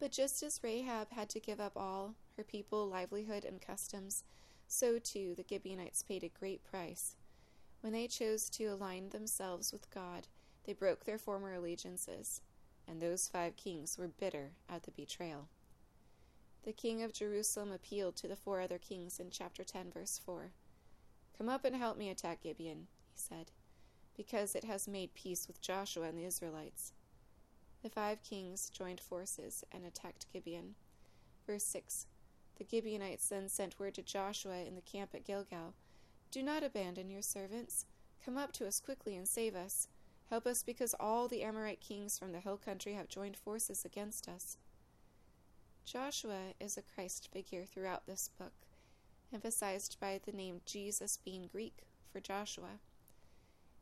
But 0.00 0.10
just 0.10 0.42
as 0.42 0.64
Rahab 0.64 1.10
had 1.10 1.28
to 1.28 1.38
give 1.38 1.60
up 1.60 1.76
all 1.76 2.14
her 2.38 2.44
people, 2.44 2.88
livelihood, 2.88 3.44
and 3.44 3.60
customs, 3.60 4.24
so 4.66 4.98
too 4.98 5.34
the 5.36 5.44
Gibeonites 5.46 6.02
paid 6.02 6.24
a 6.24 6.30
great 6.30 6.64
price. 6.64 7.14
When 7.86 7.92
they 7.92 8.08
chose 8.08 8.50
to 8.50 8.64
align 8.64 9.10
themselves 9.10 9.72
with 9.72 9.92
God, 9.92 10.26
they 10.64 10.72
broke 10.72 11.04
their 11.04 11.18
former 11.18 11.52
allegiances, 11.52 12.40
and 12.88 13.00
those 13.00 13.28
five 13.28 13.56
kings 13.56 13.96
were 13.96 14.08
bitter 14.08 14.54
at 14.68 14.82
the 14.82 14.90
betrayal. 14.90 15.46
The 16.64 16.72
king 16.72 17.04
of 17.04 17.12
Jerusalem 17.12 17.70
appealed 17.70 18.16
to 18.16 18.26
the 18.26 18.34
four 18.34 18.60
other 18.60 18.78
kings 18.78 19.20
in 19.20 19.30
chapter 19.30 19.62
10, 19.62 19.92
verse 19.92 20.18
4. 20.18 20.50
Come 21.38 21.48
up 21.48 21.64
and 21.64 21.76
help 21.76 21.96
me 21.96 22.10
attack 22.10 22.42
Gibeon, 22.42 22.88
he 23.12 23.14
said, 23.14 23.52
because 24.16 24.56
it 24.56 24.64
has 24.64 24.88
made 24.88 25.14
peace 25.14 25.46
with 25.46 25.62
Joshua 25.62 26.08
and 26.08 26.18
the 26.18 26.26
Israelites. 26.26 26.92
The 27.84 27.88
five 27.88 28.20
kings 28.24 28.68
joined 28.68 28.98
forces 28.98 29.62
and 29.70 29.86
attacked 29.86 30.26
Gibeon. 30.32 30.74
Verse 31.46 31.62
6 31.62 32.08
The 32.58 32.66
Gibeonites 32.68 33.28
then 33.28 33.48
sent 33.48 33.78
word 33.78 33.94
to 33.94 34.02
Joshua 34.02 34.64
in 34.64 34.74
the 34.74 34.80
camp 34.80 35.10
at 35.14 35.24
Gilgal 35.24 35.74
Do 36.30 36.42
not 36.42 36.62
abandon 36.62 37.10
your 37.10 37.22
servants. 37.22 37.86
Come 38.24 38.36
up 38.36 38.52
to 38.52 38.66
us 38.66 38.80
quickly 38.80 39.16
and 39.16 39.26
save 39.26 39.54
us. 39.54 39.88
Help 40.30 40.46
us 40.46 40.62
because 40.62 40.94
all 40.98 41.28
the 41.28 41.42
Amorite 41.42 41.80
kings 41.80 42.18
from 42.18 42.32
the 42.32 42.40
hill 42.40 42.56
country 42.56 42.94
have 42.94 43.08
joined 43.08 43.36
forces 43.36 43.84
against 43.84 44.28
us. 44.28 44.56
Joshua 45.84 46.54
is 46.58 46.76
a 46.76 46.82
Christ 46.82 47.28
figure 47.32 47.64
throughout 47.64 48.06
this 48.06 48.28
book, 48.36 48.52
emphasized 49.32 49.96
by 50.00 50.20
the 50.24 50.32
name 50.32 50.60
Jesus 50.66 51.18
being 51.24 51.48
Greek 51.50 51.84
for 52.12 52.18
Joshua. 52.18 52.80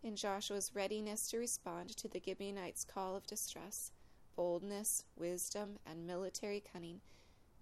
In 0.02 0.14
Joshua's 0.14 0.72
readiness 0.74 1.30
to 1.30 1.38
respond 1.38 1.96
to 1.96 2.08
the 2.08 2.20
Gibeonites' 2.22 2.84
call 2.84 3.16
of 3.16 3.26
distress, 3.26 3.90
boldness, 4.36 5.06
wisdom, 5.16 5.78
and 5.86 6.06
military 6.06 6.62
cunning, 6.72 7.00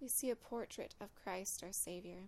we 0.01 0.09
see 0.09 0.29
a 0.29 0.35
portrait 0.35 0.93
of 0.99 1.15
Christ 1.15 1.63
our 1.63 1.71
Savior. 1.71 2.27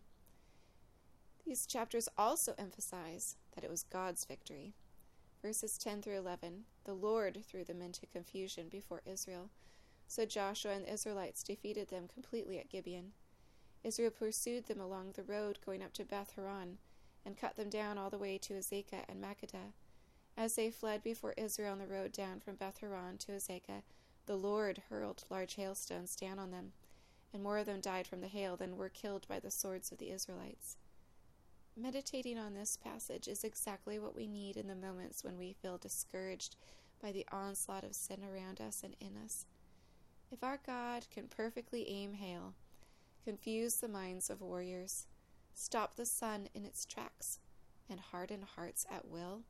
These 1.46 1.66
chapters 1.66 2.10
also 2.18 2.56
emphasize 2.58 3.36
that 3.54 3.64
it 3.64 3.70
was 3.70 3.84
God's 3.84 4.25
victory. 4.25 4.74
Verses 5.42 5.78
10 5.78 6.02
through 6.02 6.18
11 6.18 6.64
The 6.86 6.94
Lord 6.94 7.44
threw 7.48 7.64
them 7.64 7.82
into 7.82 8.08
confusion 8.08 8.68
before 8.70 9.02
Israel 9.06 9.50
so 10.08 10.25
Joshua 10.25 10.74
and 10.74 10.86
the 10.86 10.94
Israelites 10.94 11.44
defeated 11.44 11.90
them 11.90 12.08
completely 12.08 12.60
at 12.60 12.70
Gibeon. 12.70 13.14
Israel 13.84 14.12
pursued 14.12 14.66
them 14.66 14.80
along 14.80 15.12
the 15.12 15.24
road 15.24 15.60
going 15.66 15.84
up 15.84 15.94
to 15.94 16.06
Beth 16.06 16.34
Horon 16.36 16.78
and 17.25 17.38
cut 17.38 17.56
them 17.56 17.70
down 17.70 17.98
all 17.98 18.10
the 18.10 18.18
way 18.18 18.38
to 18.40 18.54
Azekah 18.54 19.04
and 19.08 19.24
Makkedah. 19.24 19.74
As 20.38 20.56
they 20.56 20.70
fled 20.70 21.02
before 21.04 21.34
Israel 21.38 21.72
on 21.72 21.80
the 21.80 21.88
road 21.88 22.12
down 22.12 22.40
from 22.40 22.56
Beth 22.56 22.80
Horon 22.80 23.18
to 23.20 23.32
Azekah, 23.32 23.84
the 24.25 24.36
Lord 24.36 24.84
hurled 24.90 25.24
large 25.30 25.56
hailstones 25.56 26.16
down 26.16 26.40
on 26.40 26.52
them, 26.52 26.74
and 27.34 27.42
more 27.44 27.58
of 27.58 27.66
them 27.66 27.80
died 27.80 28.08
from 28.08 28.22
the 28.22 28.28
hail 28.28 28.58
than 28.58 28.78
were 28.78 28.90
killed 28.90 29.28
by 29.28 29.40
the 29.40 29.52
swords 29.52 29.92
of 29.92 29.98
the 29.98 30.12
Israelites. 30.12 30.78
Meditating 31.77 32.38
on 32.38 32.53
this 32.53 32.77
passage 32.77 33.27
is 33.27 33.44
exactly 33.44 34.00
what 34.00 34.15
we 34.15 34.27
need 34.27 34.55
in 34.55 34.67
the 34.67 34.75
moments 34.75 35.25
when 35.25 35.38
we 35.38 35.51
feel 35.51 35.77
discouraged 35.77 36.55
by 37.01 37.12
the 37.12 37.25
onslaught 37.34 37.84
of 37.84 37.94
sin 37.94 38.20
around 38.24 38.62
us 38.62 38.82
and 38.82 38.96
in 39.01 39.17
us. 39.22 39.46
If 40.32 40.41
our 40.41 40.58
God 40.65 41.05
can 41.13 41.27
perfectly 41.27 41.89
aim 41.89 42.13
hail, 42.13 42.53
confuse 43.25 43.75
the 43.75 43.89
minds 43.89 44.29
of 44.29 44.41
warriors, 44.41 45.08
stop 45.53 45.96
the 45.96 46.05
sun 46.05 46.48
in 46.53 46.63
its 46.63 46.86
tracks, 46.86 47.39
and 47.89 48.00
harden 48.00 48.44
hearts 48.55 48.86
at 48.89 49.10
will, 49.10 49.41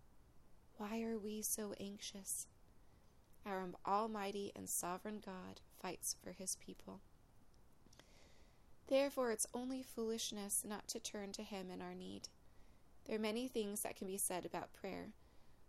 why 0.77 1.03
are 1.03 1.19
we 1.19 1.43
so 1.43 1.75
anxious? 1.79 2.47
Our 3.45 3.69
Almighty 3.85 4.51
and 4.55 4.67
Sovereign 4.67 5.21
God 5.23 5.61
fights 5.79 6.15
for 6.23 6.31
his 6.31 6.55
people. 6.55 7.01
Therefore, 8.87 9.31
it's 9.31 9.47
only 9.53 9.81
foolishness 9.81 10.63
not 10.67 10.87
to 10.89 10.99
turn 10.99 11.31
to 11.33 11.43
him 11.43 11.71
in 11.71 11.81
our 11.81 11.95
need. 11.95 12.29
There 13.05 13.15
are 13.15 13.19
many 13.21 13.47
things 13.47 13.81
that 13.81 13.95
can 13.95 14.07
be 14.07 14.17
said 14.17 14.45
about 14.45 14.73
prayer, 14.73 15.13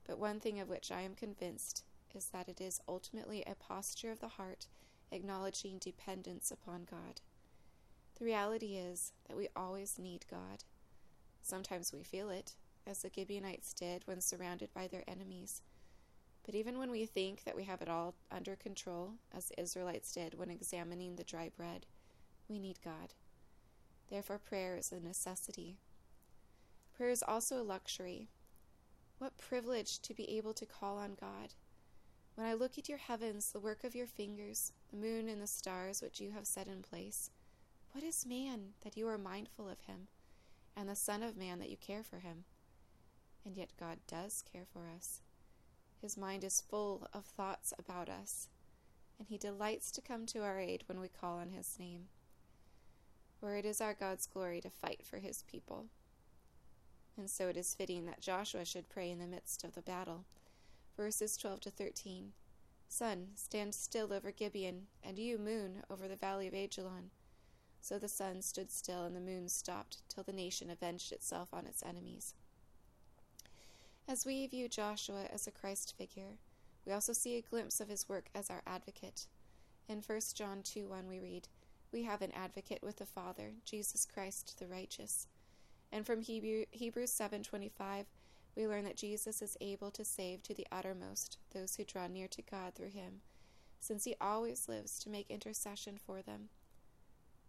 but 0.07 0.19
one 0.19 0.41
thing 0.41 0.61
of 0.61 0.69
which 0.69 0.93
I 0.93 1.01
am 1.03 1.15
convinced 1.15 1.85
is 2.15 2.27
that 2.27 2.49
it 2.49 2.61
is 2.61 2.81
ultimately 2.89 3.43
a 3.47 3.55
posture 3.55 4.11
of 4.11 4.21
the 4.21 4.29
heart 4.29 4.67
acknowledging 5.13 5.79
dependence 5.79 6.51
upon 6.51 6.87
God. 6.91 7.21
The 8.19 8.25
reality 8.25 8.77
is 8.77 9.13
that 9.29 9.37
we 9.37 9.49
always 9.55 9.99
need 9.99 10.25
God. 10.31 10.65
Sometimes 11.43 11.93
we 11.93 12.03
feel 12.03 12.31
it, 12.31 12.55
as 12.87 13.03
the 13.03 13.11
Gibeonites 13.15 13.73
did 13.73 14.07
when 14.07 14.21
surrounded 14.21 14.73
by 14.73 14.87
their 14.87 15.05
enemies. 15.07 15.63
But 16.45 16.55
even 16.55 16.79
when 16.79 16.91
we 16.91 17.07
think 17.07 17.45
that 17.45 17.57
we 17.57 17.65
have 17.65 17.83
it 17.83 17.89
all 17.89 18.15
under 18.31 18.57
control, 18.57 19.15
as 19.35 19.47
the 19.47 19.61
Israelites 19.61 20.13
did 20.13 20.39
when 20.39 20.51
examining 20.51 21.17
the 21.17 21.25
dry 21.25 21.51
bread, 21.57 21.87
we 22.49 22.59
need 22.59 22.79
God. 22.85 23.15
Therefore, 24.09 24.39
prayer 24.39 24.77
is 24.77 24.93
a 24.93 25.01
necessity. 25.01 25.79
Prayer 26.97 27.11
is 27.11 27.25
also 27.27 27.61
a 27.61 27.63
luxury. 27.63 28.29
What 29.19 29.39
privilege 29.39 30.01
to 30.01 30.15
be 30.15 30.37
able 30.37 30.55
to 30.55 30.67
call 30.67 30.99
on 30.99 31.17
God 31.21 31.55
when 32.37 32.47
I 32.47 32.53
look 32.53 32.77
at 32.77 32.89
your 32.89 32.99
heavens, 32.99 33.51
the 33.51 33.59
work 33.59 33.83
of 33.83 33.95
your 33.95 34.07
fingers, 34.07 34.73
the 34.91 34.99
moon 34.99 35.27
and 35.27 35.41
the 35.41 35.47
stars 35.47 36.03
which 36.03 36.21
you 36.21 36.33
have 36.33 36.47
set 36.47 36.69
in 36.69 36.83
place, 36.83 37.31
what 37.93 38.05
is 38.05 38.27
man 38.27 38.75
that 38.83 38.95
you 38.95 39.09
are 39.09 39.17
mindful 39.17 39.67
of 39.67 39.81
him, 39.81 40.09
and 40.77 40.87
the 40.87 40.95
Son 40.95 41.23
of 41.23 41.35
Man 41.35 41.59
that 41.61 41.71
you 41.71 41.79
care 41.79 42.03
for 42.03 42.19
him? 42.19 42.45
And 43.47 43.57
yet 43.57 43.71
God 43.81 44.01
does 44.07 44.45
care 44.53 44.67
for 44.71 44.83
us. 44.95 45.23
His 46.03 46.19
mind 46.19 46.45
is 46.45 46.61
full 46.61 47.09
of 47.15 47.25
thoughts 47.25 47.73
about 47.79 48.11
us, 48.11 48.49
and 49.19 49.29
he 49.29 49.39
delights 49.39 49.91
to 49.93 50.03
come 50.03 50.27
to 50.27 50.43
our 50.43 50.61
aid 50.61 50.85
when 50.87 51.01
we 51.01 51.09
call 51.09 51.39
on 51.39 51.49
his 51.49 51.79
name. 51.79 52.09
For 53.47 53.55
it 53.55 53.65
is 53.65 53.81
our 53.81 53.95
God's 53.95 54.27
glory 54.27 54.61
to 54.63 54.71
fight 54.71 55.03
for 55.05 55.19
his 55.19 55.45
people. 55.45 55.87
And 57.17 57.31
so 57.31 57.47
it 57.47 57.57
is 57.57 57.77
fitting 57.77 58.05
that 58.07 58.21
Joshua 58.21 58.65
should 58.65 58.89
pray 58.89 59.09
in 59.09 59.21
the 59.21 59.27
midst 59.29 59.63
of 59.63 59.77
the 59.77 59.83
battle 59.83 60.25
verses 60.97 61.37
12 61.37 61.61
to 61.61 61.71
13. 61.71 62.33
Sun, 62.89 63.29
stand 63.37 63.73
still 63.73 64.13
over 64.13 64.33
Gibeon, 64.33 64.89
and 65.01 65.17
you, 65.17 65.39
moon, 65.39 65.85
over 65.89 66.09
the 66.09 66.17
valley 66.17 66.49
of 66.49 66.55
Ajalon. 66.55 67.11
So 67.81 68.01
the 68.01 68.09
sun 68.09 68.43
stood 68.43 68.73
still, 68.73 69.05
and 69.05 69.15
the 69.15 69.21
moon 69.21 69.49
stopped, 69.49 69.99
till 70.09 70.25
the 70.25 70.33
nation 70.33 70.69
avenged 70.69 71.13
itself 71.13 71.51
on 71.55 71.67
its 71.67 71.85
enemies. 71.85 72.35
As 74.09 74.27
we 74.27 74.45
view 74.49 74.69
Joshua 74.69 75.27
as 75.33 75.47
a 75.47 75.53
Christ 75.53 75.95
figure, 75.97 76.39
we 76.85 76.93
also 76.93 77.13
see 77.13 77.37
a 77.37 77.43
glimpse 77.43 77.81
of 77.81 77.89
his 77.89 78.09
work 78.09 78.27
as 78.35 78.51
our 78.51 78.63
advocate. 78.67 79.29
In 79.89 80.03
1 80.05 80.21
John 80.35 80.63
2 80.65 80.89
1, 80.89 81.07
we 81.07 81.21
read, 81.21 81.47
We 81.93 82.03
have 82.03 82.23
an 82.23 82.33
advocate 82.33 82.83
with 82.83 82.97
the 82.97 83.07
Father, 83.07 83.53
Jesus 83.65 84.05
Christ 84.05 84.59
the 84.59 84.67
righteous. 84.67 85.27
And 85.93 86.05
from 86.05 86.21
Hebrew, 86.21 86.65
Hebrews 86.71 87.13
7:25, 87.13 88.07
we 88.55 88.67
learn 88.67 88.85
that 88.85 88.97
Jesus 88.97 89.41
is 89.43 89.57
able 89.61 89.91
to 89.93 90.05
save 90.05 90.43
to 90.43 90.55
the 90.55 90.67
uttermost 90.73 91.39
those 91.51 91.77
who 91.77 91.85
draw 91.85 92.07
near 92.07 92.29
to 92.29 92.43
God 92.43 92.75
through 92.75 92.91
him, 92.91 93.21
since 93.81 94.05
he 94.05 94.17
always 94.21 94.69
lives 94.69 94.99
to 95.01 95.11
make 95.11 95.31
intercession 95.31 95.99
for 95.99 96.23
them. 96.23 96.49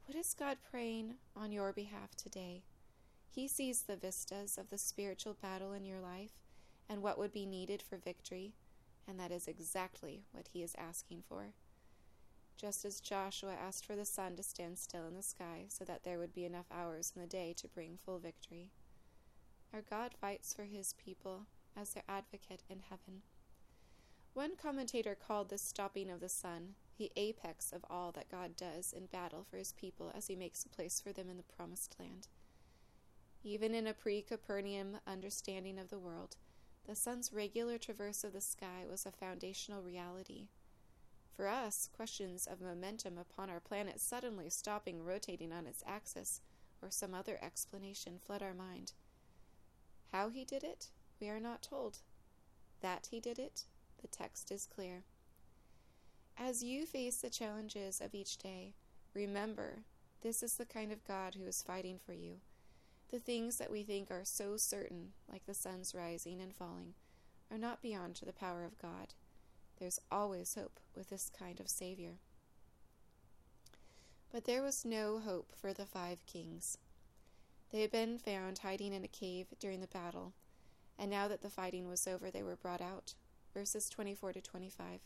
What 0.05 0.15
is 0.15 0.33
God 0.33 0.57
praying 0.69 1.15
on 1.35 1.51
your 1.51 1.73
behalf 1.73 2.15
today? 2.15 2.63
He 3.29 3.47
sees 3.47 3.81
the 3.81 3.97
vistas 3.97 4.57
of 4.57 4.69
the 4.69 4.77
spiritual 4.77 5.33
battle 5.33 5.73
in 5.73 5.85
your 5.85 5.99
life 5.99 6.31
and 6.89 7.01
what 7.01 7.17
would 7.17 7.31
be 7.31 7.45
needed 7.45 7.81
for 7.81 7.97
victory, 7.97 8.53
and 9.07 9.19
that 9.19 9.31
is 9.31 9.47
exactly 9.47 10.23
what 10.31 10.49
he 10.49 10.63
is 10.63 10.75
asking 10.77 11.23
for. 11.27 11.53
Just 12.57 12.83
as 12.83 12.99
Joshua 12.99 13.53
asked 13.53 13.85
for 13.85 13.95
the 13.95 14.05
sun 14.05 14.35
to 14.35 14.43
stand 14.43 14.77
still 14.77 15.07
in 15.07 15.15
the 15.15 15.21
sky 15.21 15.65
so 15.69 15.85
that 15.85 16.03
there 16.03 16.17
would 16.17 16.33
be 16.33 16.43
enough 16.43 16.65
hours 16.71 17.13
in 17.15 17.21
the 17.21 17.27
day 17.27 17.53
to 17.57 17.67
bring 17.67 17.97
full 18.03 18.17
victory. 18.17 18.71
Our 19.73 19.83
God 19.87 20.13
fights 20.19 20.53
for 20.53 20.63
his 20.63 20.93
people 20.93 21.45
as 21.79 21.91
their 21.91 22.03
advocate 22.09 22.63
in 22.69 22.79
heaven. 22.89 23.21
One 24.33 24.55
commentator 24.55 25.15
called 25.15 25.49
the 25.49 25.57
stopping 25.57 26.09
of 26.09 26.19
the 26.19 26.29
sun 26.29 26.75
the 26.97 27.11
apex 27.15 27.71
of 27.71 27.85
all 27.89 28.11
that 28.11 28.29
God 28.29 28.55
does 28.55 28.91
in 28.91 29.05
battle 29.05 29.45
for 29.49 29.57
his 29.57 29.71
people 29.71 30.11
as 30.15 30.27
he 30.27 30.35
makes 30.35 30.65
a 30.65 30.69
place 30.69 30.99
for 30.99 31.13
them 31.13 31.29
in 31.29 31.37
the 31.37 31.43
promised 31.43 31.95
land. 31.99 32.27
Even 33.43 33.75
in 33.75 33.87
a 33.87 33.93
pre 33.93 34.21
Copernican 34.21 34.99
understanding 35.07 35.77
of 35.77 35.89
the 35.89 35.99
world, 35.99 36.35
the 36.87 36.95
sun's 36.95 37.31
regular 37.31 37.77
traverse 37.77 38.23
of 38.23 38.33
the 38.33 38.41
sky 38.41 38.83
was 38.89 39.05
a 39.05 39.11
foundational 39.11 39.83
reality. 39.83 40.47
For 41.37 41.47
us, 41.47 41.87
questions 41.95 42.47
of 42.47 42.61
momentum 42.61 43.19
upon 43.19 43.51
our 43.51 43.59
planet 43.59 44.01
suddenly 44.01 44.49
stopping 44.49 45.05
rotating 45.05 45.53
on 45.53 45.67
its 45.67 45.83
axis, 45.85 46.41
or 46.81 46.89
some 46.89 47.13
other 47.13 47.37
explanation, 47.43 48.17
flood 48.25 48.41
our 48.41 48.55
mind. 48.55 48.93
How 50.11 50.29
he 50.29 50.43
did 50.43 50.63
it, 50.63 50.87
we 51.21 51.29
are 51.29 51.39
not 51.39 51.61
told. 51.61 51.99
That 52.81 53.09
he 53.11 53.19
did 53.19 53.37
it, 53.37 53.65
the 54.01 54.07
text 54.07 54.51
is 54.51 54.65
clear. 54.65 55.03
As 56.39 56.63
you 56.63 56.87
face 56.87 57.17
the 57.17 57.29
challenges 57.29 58.01
of 58.01 58.15
each 58.15 58.37
day, 58.37 58.73
remember 59.13 59.83
this 60.21 60.41
is 60.41 60.55
the 60.55 60.65
kind 60.65 60.91
of 60.91 61.05
God 61.05 61.35
who 61.35 61.45
is 61.45 61.61
fighting 61.61 61.99
for 62.03 62.13
you. 62.13 62.37
The 63.11 63.19
things 63.19 63.57
that 63.57 63.71
we 63.71 63.83
think 63.83 64.09
are 64.09 64.25
so 64.25 64.57
certain, 64.57 65.13
like 65.31 65.45
the 65.45 65.53
sun's 65.53 65.93
rising 65.93 66.41
and 66.41 66.53
falling, 66.55 66.95
are 67.51 67.59
not 67.59 67.83
beyond 67.83 68.19
the 68.25 68.33
power 68.33 68.65
of 68.65 68.81
God. 68.81 69.13
There's 69.79 69.99
always 70.11 70.55
hope 70.55 70.79
with 70.95 71.09
this 71.09 71.31
kind 71.37 71.59
of 71.59 71.69
Savior. 71.69 72.19
But 74.31 74.45
there 74.45 74.61
was 74.61 74.83
no 74.83 75.19
hope 75.19 75.51
for 75.55 75.73
the 75.73 75.85
five 75.85 76.25
kings. 76.25 76.77
They 77.71 77.81
had 77.81 77.91
been 77.91 78.17
found 78.17 78.59
hiding 78.59 78.93
in 78.93 79.03
a 79.03 79.09
cave 79.09 79.47
during 79.59 79.81
the 79.81 79.87
battle, 79.87 80.33
and 80.97 81.11
now 81.11 81.27
that 81.27 81.41
the 81.41 81.49
fighting 81.49 81.87
was 81.87 82.07
over, 82.07 82.31
they 82.31 82.43
were 82.43 82.55
brought 82.55 82.81
out. 82.81 83.13
Verses 83.53 83.89
24 83.89 84.33
to 84.33 84.41
25. 84.41 84.99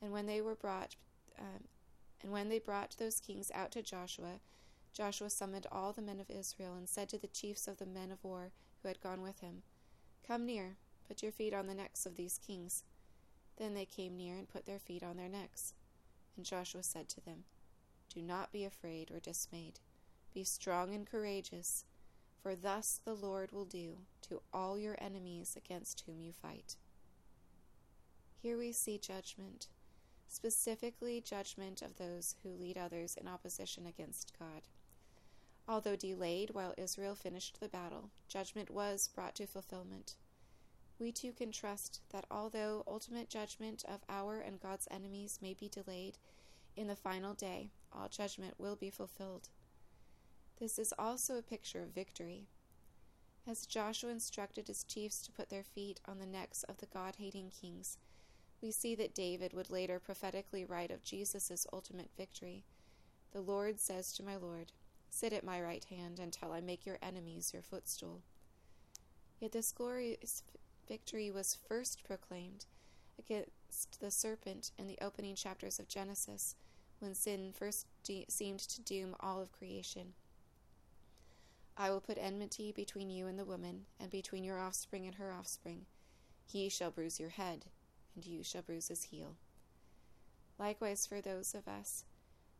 And 0.00 0.12
when 0.12 0.26
they 0.26 0.40
were 0.40 0.54
brought, 0.54 0.96
um, 1.38 1.64
and 2.22 2.32
when 2.32 2.48
they 2.48 2.58
brought 2.58 2.96
those 2.98 3.20
kings 3.20 3.50
out 3.54 3.72
to 3.72 3.82
Joshua, 3.82 4.40
Joshua 4.92 5.30
summoned 5.30 5.66
all 5.72 5.92
the 5.92 6.02
men 6.02 6.20
of 6.20 6.30
Israel 6.30 6.74
and 6.74 6.88
said 6.88 7.08
to 7.10 7.18
the 7.18 7.26
chiefs 7.26 7.66
of 7.66 7.78
the 7.78 7.86
men 7.86 8.10
of 8.10 8.22
war 8.22 8.52
who 8.82 8.88
had 8.88 9.00
gone 9.00 9.22
with 9.22 9.40
him, 9.40 9.62
Come 10.26 10.46
near, 10.46 10.76
put 11.08 11.22
your 11.22 11.32
feet 11.32 11.54
on 11.54 11.66
the 11.66 11.74
necks 11.74 12.06
of 12.06 12.16
these 12.16 12.38
kings. 12.38 12.84
Then 13.58 13.74
they 13.74 13.84
came 13.84 14.16
near 14.16 14.36
and 14.36 14.48
put 14.48 14.66
their 14.66 14.78
feet 14.78 15.02
on 15.02 15.16
their 15.16 15.28
necks. 15.28 15.74
And 16.36 16.44
Joshua 16.44 16.82
said 16.82 17.08
to 17.10 17.20
them, 17.20 17.44
Do 18.12 18.22
not 18.22 18.52
be 18.52 18.64
afraid 18.64 19.10
or 19.10 19.20
dismayed. 19.20 19.80
Be 20.32 20.44
strong 20.44 20.94
and 20.94 21.06
courageous, 21.06 21.84
for 22.42 22.54
thus 22.54 23.00
the 23.04 23.14
Lord 23.14 23.52
will 23.52 23.66
do 23.66 23.98
to 24.22 24.40
all 24.52 24.78
your 24.78 24.96
enemies 24.98 25.56
against 25.56 26.02
whom 26.06 26.20
you 26.20 26.32
fight. 26.32 26.76
Here 28.42 28.58
we 28.58 28.72
see 28.72 28.98
judgment, 28.98 29.68
specifically 30.26 31.20
judgment 31.20 31.82
of 31.82 31.96
those 31.96 32.34
who 32.42 32.48
lead 32.48 32.78
others 32.78 33.16
in 33.20 33.28
opposition 33.28 33.86
against 33.86 34.32
God. 34.38 34.62
Although 35.68 35.96
delayed 35.96 36.50
while 36.50 36.74
Israel 36.76 37.14
finished 37.14 37.60
the 37.60 37.68
battle, 37.68 38.10
judgment 38.26 38.70
was 38.70 39.08
brought 39.14 39.36
to 39.36 39.46
fulfillment. 39.46 40.16
We 41.02 41.10
too 41.10 41.32
can 41.32 41.50
trust 41.50 42.00
that 42.12 42.26
although 42.30 42.84
ultimate 42.86 43.28
judgment 43.28 43.84
of 43.88 44.04
our 44.08 44.38
and 44.38 44.60
God's 44.60 44.86
enemies 44.88 45.40
may 45.42 45.52
be 45.52 45.68
delayed, 45.68 46.16
in 46.76 46.86
the 46.86 46.94
final 46.94 47.34
day 47.34 47.72
all 47.92 48.08
judgment 48.08 48.54
will 48.56 48.76
be 48.76 48.88
fulfilled. 48.88 49.48
This 50.60 50.78
is 50.78 50.94
also 50.96 51.36
a 51.36 51.42
picture 51.42 51.82
of 51.82 51.88
victory. 51.88 52.46
As 53.48 53.66
Joshua 53.66 54.10
instructed 54.10 54.68
his 54.68 54.84
chiefs 54.84 55.20
to 55.22 55.32
put 55.32 55.48
their 55.48 55.64
feet 55.64 55.98
on 56.06 56.20
the 56.20 56.24
necks 56.24 56.62
of 56.62 56.76
the 56.76 56.86
God 56.86 57.16
hating 57.18 57.50
kings, 57.50 57.98
we 58.62 58.70
see 58.70 58.94
that 58.94 59.12
David 59.12 59.52
would 59.54 59.70
later 59.70 59.98
prophetically 59.98 60.64
write 60.64 60.92
of 60.92 61.02
Jesus' 61.02 61.66
ultimate 61.72 62.10
victory. 62.16 62.62
The 63.32 63.40
Lord 63.40 63.80
says 63.80 64.12
to 64.12 64.22
my 64.22 64.36
Lord, 64.36 64.70
Sit 65.10 65.32
at 65.32 65.42
my 65.42 65.60
right 65.60 65.82
hand 65.82 66.20
until 66.20 66.52
I 66.52 66.60
make 66.60 66.86
your 66.86 66.98
enemies 67.02 67.50
your 67.52 67.62
footstool. 67.62 68.22
Yet 69.40 69.50
this 69.50 69.72
glorious 69.72 70.44
victory 70.92 71.30
was 71.30 71.56
first 71.66 72.04
proclaimed 72.04 72.66
against 73.18 73.98
the 73.98 74.10
serpent 74.10 74.72
in 74.76 74.86
the 74.86 74.98
opening 75.00 75.34
chapters 75.34 75.78
of 75.78 75.88
Genesis, 75.88 76.54
when 76.98 77.14
sin 77.14 77.50
first 77.50 77.86
de- 78.04 78.26
seemed 78.28 78.60
to 78.60 78.82
doom 78.82 79.16
all 79.18 79.40
of 79.40 79.50
creation. 79.52 80.12
I 81.78 81.88
will 81.88 82.02
put 82.02 82.18
enmity 82.20 82.72
between 82.72 83.08
you 83.08 83.26
and 83.26 83.38
the 83.38 83.46
woman, 83.46 83.86
and 83.98 84.10
between 84.10 84.44
your 84.44 84.60
offspring 84.60 85.06
and 85.06 85.14
her 85.14 85.32
offspring. 85.32 85.86
He 86.44 86.68
shall 86.68 86.90
bruise 86.90 87.18
your 87.18 87.30
head, 87.30 87.64
and 88.14 88.26
you 88.26 88.44
shall 88.44 88.60
bruise 88.60 88.88
his 88.88 89.04
heel. 89.04 89.36
Likewise, 90.58 91.06
for 91.06 91.22
those 91.22 91.54
of 91.54 91.66
us 91.66 92.04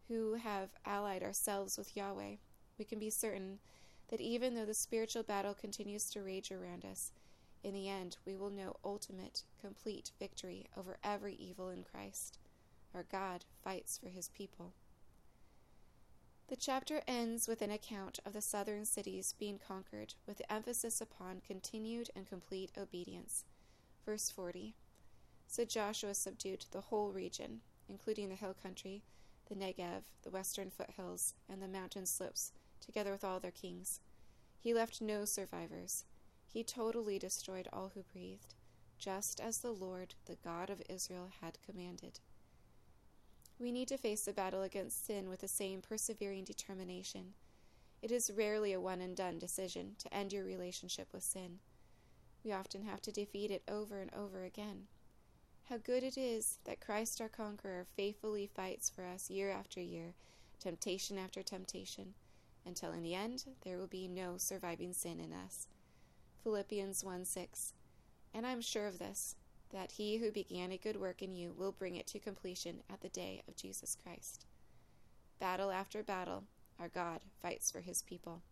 who 0.09 0.37
have 0.37 0.71
allied 0.87 1.23
ourselves 1.23 1.77
with 1.77 1.95
Yahweh, 1.95 2.37
we 2.79 2.87
can 2.87 2.99
be 2.99 3.11
certain 3.11 3.59
that 4.09 4.23
even 4.23 4.55
though 4.55 4.65
the 4.65 4.73
spiritual 4.73 5.23
battle 5.23 5.53
continues 5.53 6.09
to 6.09 6.23
rage 6.23 6.51
around 6.51 6.87
us, 6.87 7.13
in 7.63 7.75
the 7.75 7.89
end 7.89 8.17
we 8.25 8.37
will 8.37 8.51
know 8.51 8.77
ultimate, 8.85 9.45
complete 9.61 10.13
victory 10.19 10.67
over 10.77 10.99
every 11.03 11.35
evil 11.35 11.69
in 11.69 11.85
Christ. 11.85 12.39
Our 12.95 13.05
God 13.05 13.45
fights 13.63 13.99
for 13.99 14.09
his 14.09 14.29
people. 14.29 14.73
The 16.49 16.57
chapter 16.57 17.01
ends 17.07 17.49
with 17.49 17.63
an 17.63 17.71
account 17.71 18.19
of 18.27 18.35
the 18.35 18.43
southern 18.43 18.85
cities 18.85 19.35
being 19.39 19.59
conquered, 19.59 20.15
with 20.27 20.43
emphasis 20.51 21.01
upon 21.01 21.41
continued 21.47 22.11
and 22.15 22.29
complete 22.29 22.73
obedience. 22.77 23.45
Verse 24.05 24.31
40 24.31 24.75
So 25.47 25.65
Joshua 25.65 26.15
subdued 26.15 26.67
the 26.71 26.83
whole 26.83 27.11
region, 27.11 27.61
including 27.89 28.29
the 28.29 28.35
hill 28.35 28.55
country, 28.61 29.03
the 29.49 29.55
Negev, 29.55 30.03
the 30.23 30.31
western 30.31 30.71
foothills, 30.71 31.35
and 31.49 31.63
the 31.63 31.69
mountain 31.69 32.05
slopes, 32.05 32.53
together 32.81 33.13
with 33.13 33.25
all 33.25 33.41
their 33.41 33.51
kings. 33.51 34.01
He 34.59 34.75
left 34.75 35.01
no 35.01 35.25
survivors. 35.25 36.05
He 36.53 36.63
totally 36.63 37.19
destroyed 37.19 37.67
all 37.73 37.93
who 37.95 38.03
breathed, 38.13 38.55
just 38.99 39.41
as 39.41 39.59
the 39.59 39.73
Lord, 39.73 40.15
the 40.27 40.37
God 40.45 40.69
of 40.69 40.83
Israel, 40.87 41.31
had 41.41 41.57
commanded. 41.65 42.21
We 43.59 43.73
need 43.73 43.89
to 43.89 43.97
face 43.97 44.27
the 44.27 44.35
battle 44.35 44.63
against 44.63 45.07
sin 45.07 45.31
with 45.31 45.41
the 45.41 45.49
same 45.49 45.81
persevering 45.81 46.45
determination. 46.45 47.33
It 48.03 48.11
is 48.11 48.33
rarely 48.37 48.75
a 48.75 48.81
one 48.81 49.01
and 49.01 49.17
done 49.17 49.39
decision 49.39 49.93
to 50.01 50.13
end 50.13 50.33
your 50.33 50.45
relationship 50.45 51.09
with 51.13 51.23
sin. 51.23 51.61
We 52.45 52.53
often 52.53 52.83
have 52.83 53.01
to 53.03 53.13
defeat 53.13 53.51
it 53.51 53.63
over 53.67 54.01
and 54.01 54.13
over 54.13 54.45
again. 54.45 54.89
How 55.71 55.79
good 55.79 56.03
it 56.03 56.19
is 56.19 56.59
that 56.65 56.81
Christ 56.81 57.21
our 57.21 57.29
conqueror 57.29 57.87
faithfully 57.97 58.51
fights 58.53 58.91
for 58.91 59.07
us 59.07 59.31
year 59.31 59.51
after 59.51 59.81
year, 59.81 60.15
temptation 60.59 61.17
after 61.17 61.43
temptation, 61.43 62.13
until 62.67 62.93
in 62.93 63.03
the 63.03 63.15
end 63.15 63.45
there 63.65 63.79
will 63.79 63.87
be 63.87 64.07
no 64.07 64.37
surviving 64.37 64.93
sin 64.93 65.19
in 65.19 65.33
us. 65.33 65.69
Philippians 66.43 67.05
1 67.05 67.25
6. 67.25 67.73
And 68.35 68.47
I'm 68.47 68.61
sure 68.61 68.87
of 68.87 68.99
this, 68.99 69.37
that 69.73 69.93
he 69.93 70.17
who 70.17 70.31
began 70.31 70.73
a 70.73 70.77
good 70.77 70.97
work 70.97 71.23
in 71.23 71.33
you 71.33 71.55
will 71.57 71.73
bring 71.73 71.97
it 71.97 72.07
to 72.09 72.19
completion 72.19 72.83
at 72.91 73.01
the 73.01 73.09
day 73.09 73.43
of 73.47 73.57
Jesus 73.57 73.97
Christ. 74.03 74.47
Battle 75.39 75.71
after 75.71 76.03
battle, 76.03 76.45
our 76.81 76.89
God 76.89 77.21
fights 77.41 77.71
for 77.71 77.81
his 77.81 78.03
people. 78.03 78.43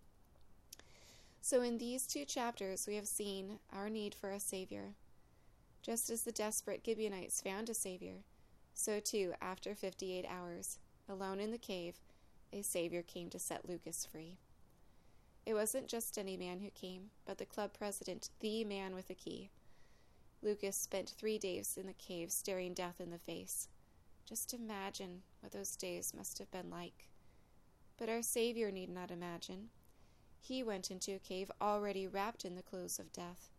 So, 1.42 1.62
in 1.62 1.78
these 1.78 2.06
two 2.06 2.24
chapters, 2.24 2.86
we 2.86 2.96
have 2.96 3.08
seen 3.08 3.58
our 3.72 3.88
need 3.88 4.14
for 4.14 4.30
a 4.30 4.40
Savior. 4.40 4.94
Just 5.82 6.10
as 6.10 6.22
the 6.22 6.32
desperate 6.32 6.82
Gibeonites 6.84 7.40
found 7.40 7.70
a 7.70 7.74
Savior, 7.74 8.24
so 8.74 9.00
too, 9.00 9.34
after 9.40 9.74
58 9.74 10.26
hours, 10.28 10.78
alone 11.08 11.40
in 11.40 11.50
the 11.50 11.58
cave, 11.58 11.96
a 12.52 12.62
Savior 12.62 13.02
came 13.02 13.30
to 13.30 13.38
set 13.38 13.68
Lucas 13.68 14.04
free. 14.04 14.36
It 15.46 15.54
wasn't 15.54 15.88
just 15.88 16.18
any 16.18 16.36
man 16.36 16.60
who 16.60 16.70
came, 16.70 17.10
but 17.24 17.38
the 17.38 17.44
club 17.44 17.72
president, 17.76 18.30
the 18.40 18.64
man 18.64 18.94
with 18.94 19.08
the 19.08 19.14
key. 19.14 19.50
Lucas 20.42 20.76
spent 20.76 21.10
three 21.10 21.38
days 21.38 21.76
in 21.76 21.86
the 21.86 21.92
cave 21.92 22.30
staring 22.30 22.72
death 22.72 23.00
in 23.00 23.10
the 23.10 23.18
face. 23.18 23.68
Just 24.26 24.54
imagine 24.54 25.22
what 25.40 25.52
those 25.52 25.76
days 25.76 26.14
must 26.16 26.38
have 26.38 26.50
been 26.50 26.70
like. 26.70 27.08
But 27.98 28.08
our 28.08 28.22
Savior 28.22 28.70
need 28.70 28.90
not 28.90 29.10
imagine. 29.10 29.70
He 30.40 30.62
went 30.62 30.90
into 30.90 31.12
a 31.14 31.18
cave 31.18 31.50
already 31.60 32.06
wrapped 32.06 32.44
in 32.44 32.54
the 32.54 32.62
clothes 32.62 32.98
of 32.98 33.12
death. 33.12 33.50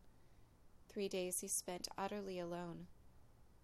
Three 0.90 1.08
days 1.08 1.42
he 1.42 1.48
spent 1.48 1.88
utterly 1.98 2.40
alone. 2.40 2.88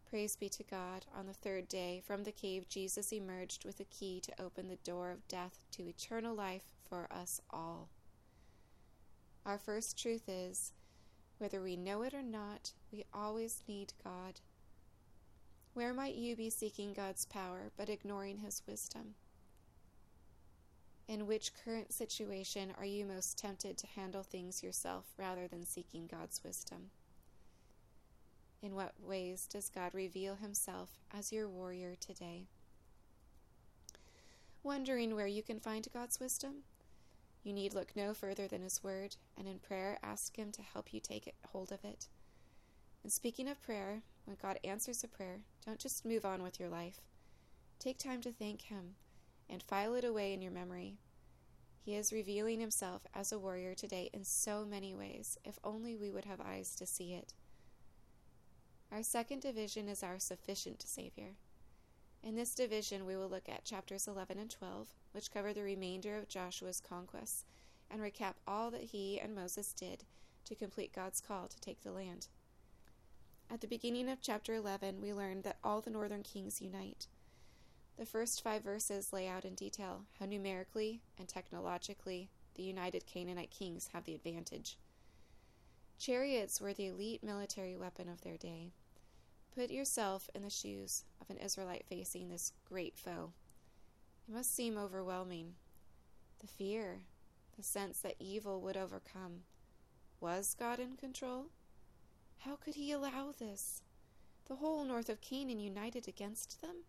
Praise 0.10 0.36
be 0.36 0.48
to 0.50 0.64
God, 0.64 1.06
on 1.14 1.26
the 1.26 1.34
third 1.34 1.68
day, 1.68 2.02
from 2.06 2.24
the 2.24 2.32
cave, 2.32 2.70
Jesus 2.70 3.12
emerged 3.12 3.66
with 3.66 3.80
a 3.80 3.86
key 3.86 4.22
to 4.22 4.42
open 4.42 4.68
the 4.68 4.78
door 4.78 5.12
of 5.12 5.28
death 5.28 5.66
to 5.72 5.88
eternal 5.88 6.34
life 6.34 6.74
for 6.88 7.08
us 7.12 7.42
all. 7.50 7.90
Our 9.48 9.58
first 9.58 9.98
truth 9.98 10.28
is 10.28 10.74
whether 11.38 11.62
we 11.62 11.78
know 11.78 12.02
it 12.02 12.14
or 12.14 12.22
not, 12.22 12.74
we 12.92 13.06
always 13.14 13.64
need 13.66 13.94
God. 14.04 14.42
Where 15.74 15.94
might 15.94 16.16
you 16.16 16.36
be 16.36 16.50
seeking 16.50 16.92
God's 16.92 17.24
power 17.24 17.72
but 17.78 17.88
ignoring 17.88 18.40
His 18.40 18.62
wisdom? 18.68 19.16
In 21.08 21.28
which 21.28 21.54
current 21.64 21.94
situation 21.94 22.74
are 22.78 22.84
you 22.84 23.06
most 23.06 23.38
tempted 23.38 23.78
to 23.78 23.88
handle 23.88 24.22
things 24.22 24.62
yourself 24.62 25.06
rather 25.18 25.48
than 25.48 25.66
seeking 25.66 26.10
God's 26.12 26.44
wisdom? 26.44 26.90
In 28.62 28.76
what 28.76 28.96
ways 29.02 29.48
does 29.50 29.70
God 29.70 29.94
reveal 29.94 30.36
Himself 30.36 30.90
as 31.18 31.32
your 31.32 31.48
warrior 31.48 31.96
today? 31.98 32.48
Wondering 34.62 35.16
where 35.16 35.26
you 35.26 35.42
can 35.42 35.62
find 35.62 35.88
God's 35.94 36.20
wisdom? 36.20 36.64
You 37.48 37.54
need 37.54 37.74
look 37.74 37.96
no 37.96 38.14
further 38.14 38.46
than 38.46 38.62
His 38.62 38.84
Word, 38.84 39.16
and 39.38 39.48
in 39.48 39.60
prayer 39.60 39.98
ask 40.04 40.36
Him 40.36 40.52
to 40.52 40.62
help 40.62 40.94
you 40.94 41.00
take 41.00 41.34
hold 41.54 41.72
of 41.72 41.86
it. 41.86 42.10
And 43.04 43.10
speaking 43.10 43.48
of 43.48 43.62
prayer, 43.62 44.02
when 44.26 44.36
God 44.42 44.60
answers 44.66 45.02
a 45.02 45.08
prayer, 45.08 45.40
don't 45.66 45.80
just 45.80 46.04
move 46.04 46.26
on 46.26 46.44
with 46.44 46.60
your 46.60 46.68
life. 46.68 47.00
Take 47.80 48.00
time 48.00 48.20
to 48.24 48.34
thank 48.34 48.64
Him 48.64 48.96
and 49.50 49.64
file 49.64 49.96
it 49.96 50.04
away 50.04 50.34
in 50.34 50.42
your 50.42 50.52
memory. 50.52 50.98
He 51.86 51.96
is 51.96 52.12
revealing 52.12 52.60
Himself 52.60 53.04
as 53.16 53.32
a 53.32 53.40
warrior 53.40 53.76
today 53.76 54.10
in 54.14 54.26
so 54.26 54.66
many 54.66 54.94
ways, 54.94 55.38
if 55.46 55.58
only 55.64 55.96
we 55.96 56.12
would 56.12 56.26
have 56.26 56.42
eyes 56.42 56.76
to 56.76 56.86
see 56.86 57.14
it. 57.14 57.34
Our 58.92 59.04
second 59.04 59.42
division 59.42 59.88
is 59.88 60.04
our 60.04 60.20
sufficient 60.20 60.82
Savior. 60.86 61.36
In 62.24 62.36
this 62.36 62.56
division, 62.56 63.06
we 63.06 63.16
will 63.16 63.30
look 63.30 63.48
at 63.48 63.64
chapters 63.64 64.08
11 64.08 64.38
and 64.38 64.50
12, 64.50 64.88
which 65.12 65.32
cover 65.32 65.54
the 65.54 65.64
remainder 65.64 66.18
of 66.18 66.28
Joshua's 66.28 66.82
conquests 66.82 67.46
and 67.90 68.02
recap 68.02 68.34
all 68.48 68.70
that 68.72 68.82
he 68.82 69.20
and 69.20 69.34
Moses 69.34 69.72
did 69.74 70.04
to 70.46 70.56
complete 70.56 70.94
God's 70.94 71.22
call 71.22 71.48
to 71.48 71.60
take 71.62 71.82
the 71.82 71.92
land. 71.92 72.28
At 73.50 73.62
the 73.62 73.68
beginning 73.68 74.10
of 74.10 74.22
chapter 74.22 74.56
11, 74.56 75.02
we 75.02 75.14
learn 75.14 75.42
that 75.44 75.58
all 75.64 75.80
the 75.80 75.90
northern 75.90 76.24
kings 76.24 76.62
unite. 76.62 77.08
The 77.98 78.06
first 78.06 78.44
five 78.44 78.64
verses 78.64 79.14
lay 79.14 79.28
out 79.28 79.46
in 79.46 79.56
detail 79.56 80.04
how 80.20 80.26
numerically 80.26 81.02
and 81.18 81.28
technologically 81.28 82.30
the 82.56 82.64
united 82.64 83.06
Canaanite 83.06 83.52
kings 83.52 83.90
have 83.94 84.04
the 84.04 84.16
advantage. 84.16 84.78
Chariots 85.98 86.60
were 86.60 86.74
the 86.74 86.88
elite 86.88 87.24
military 87.24 87.76
weapon 87.76 88.10
of 88.10 88.22
their 88.22 88.38
day. 88.38 88.72
Put 89.58 89.72
yourself 89.72 90.30
in 90.36 90.44
the 90.44 90.52
shoes 90.52 91.04
of 91.20 91.32
an 91.32 91.38
Israelite 91.44 91.84
facing 91.90 92.30
this 92.30 92.54
great 92.64 92.96
foe. 92.96 93.32
It 94.30 94.36
must 94.36 94.56
seem 94.56 94.78
overwhelming. 94.78 95.56
The 96.42 96.46
fear, 96.46 97.00
the 97.56 97.64
sense 97.64 98.00
that 98.02 98.18
evil 98.20 98.62
would 98.62 98.78
overcome. 98.78 99.46
Was 100.22 100.56
God 100.60 100.78
in 100.80 100.96
control? 100.96 101.48
How 102.42 102.56
could 102.56 102.76
he 102.76 102.92
allow 102.92 103.34
this? 103.36 103.82
The 104.48 104.58
whole 104.58 104.84
north 104.84 105.10
of 105.10 105.22
Canaan 105.22 105.60
united 105.60 106.08
against 106.08 106.62
them? 106.62 106.84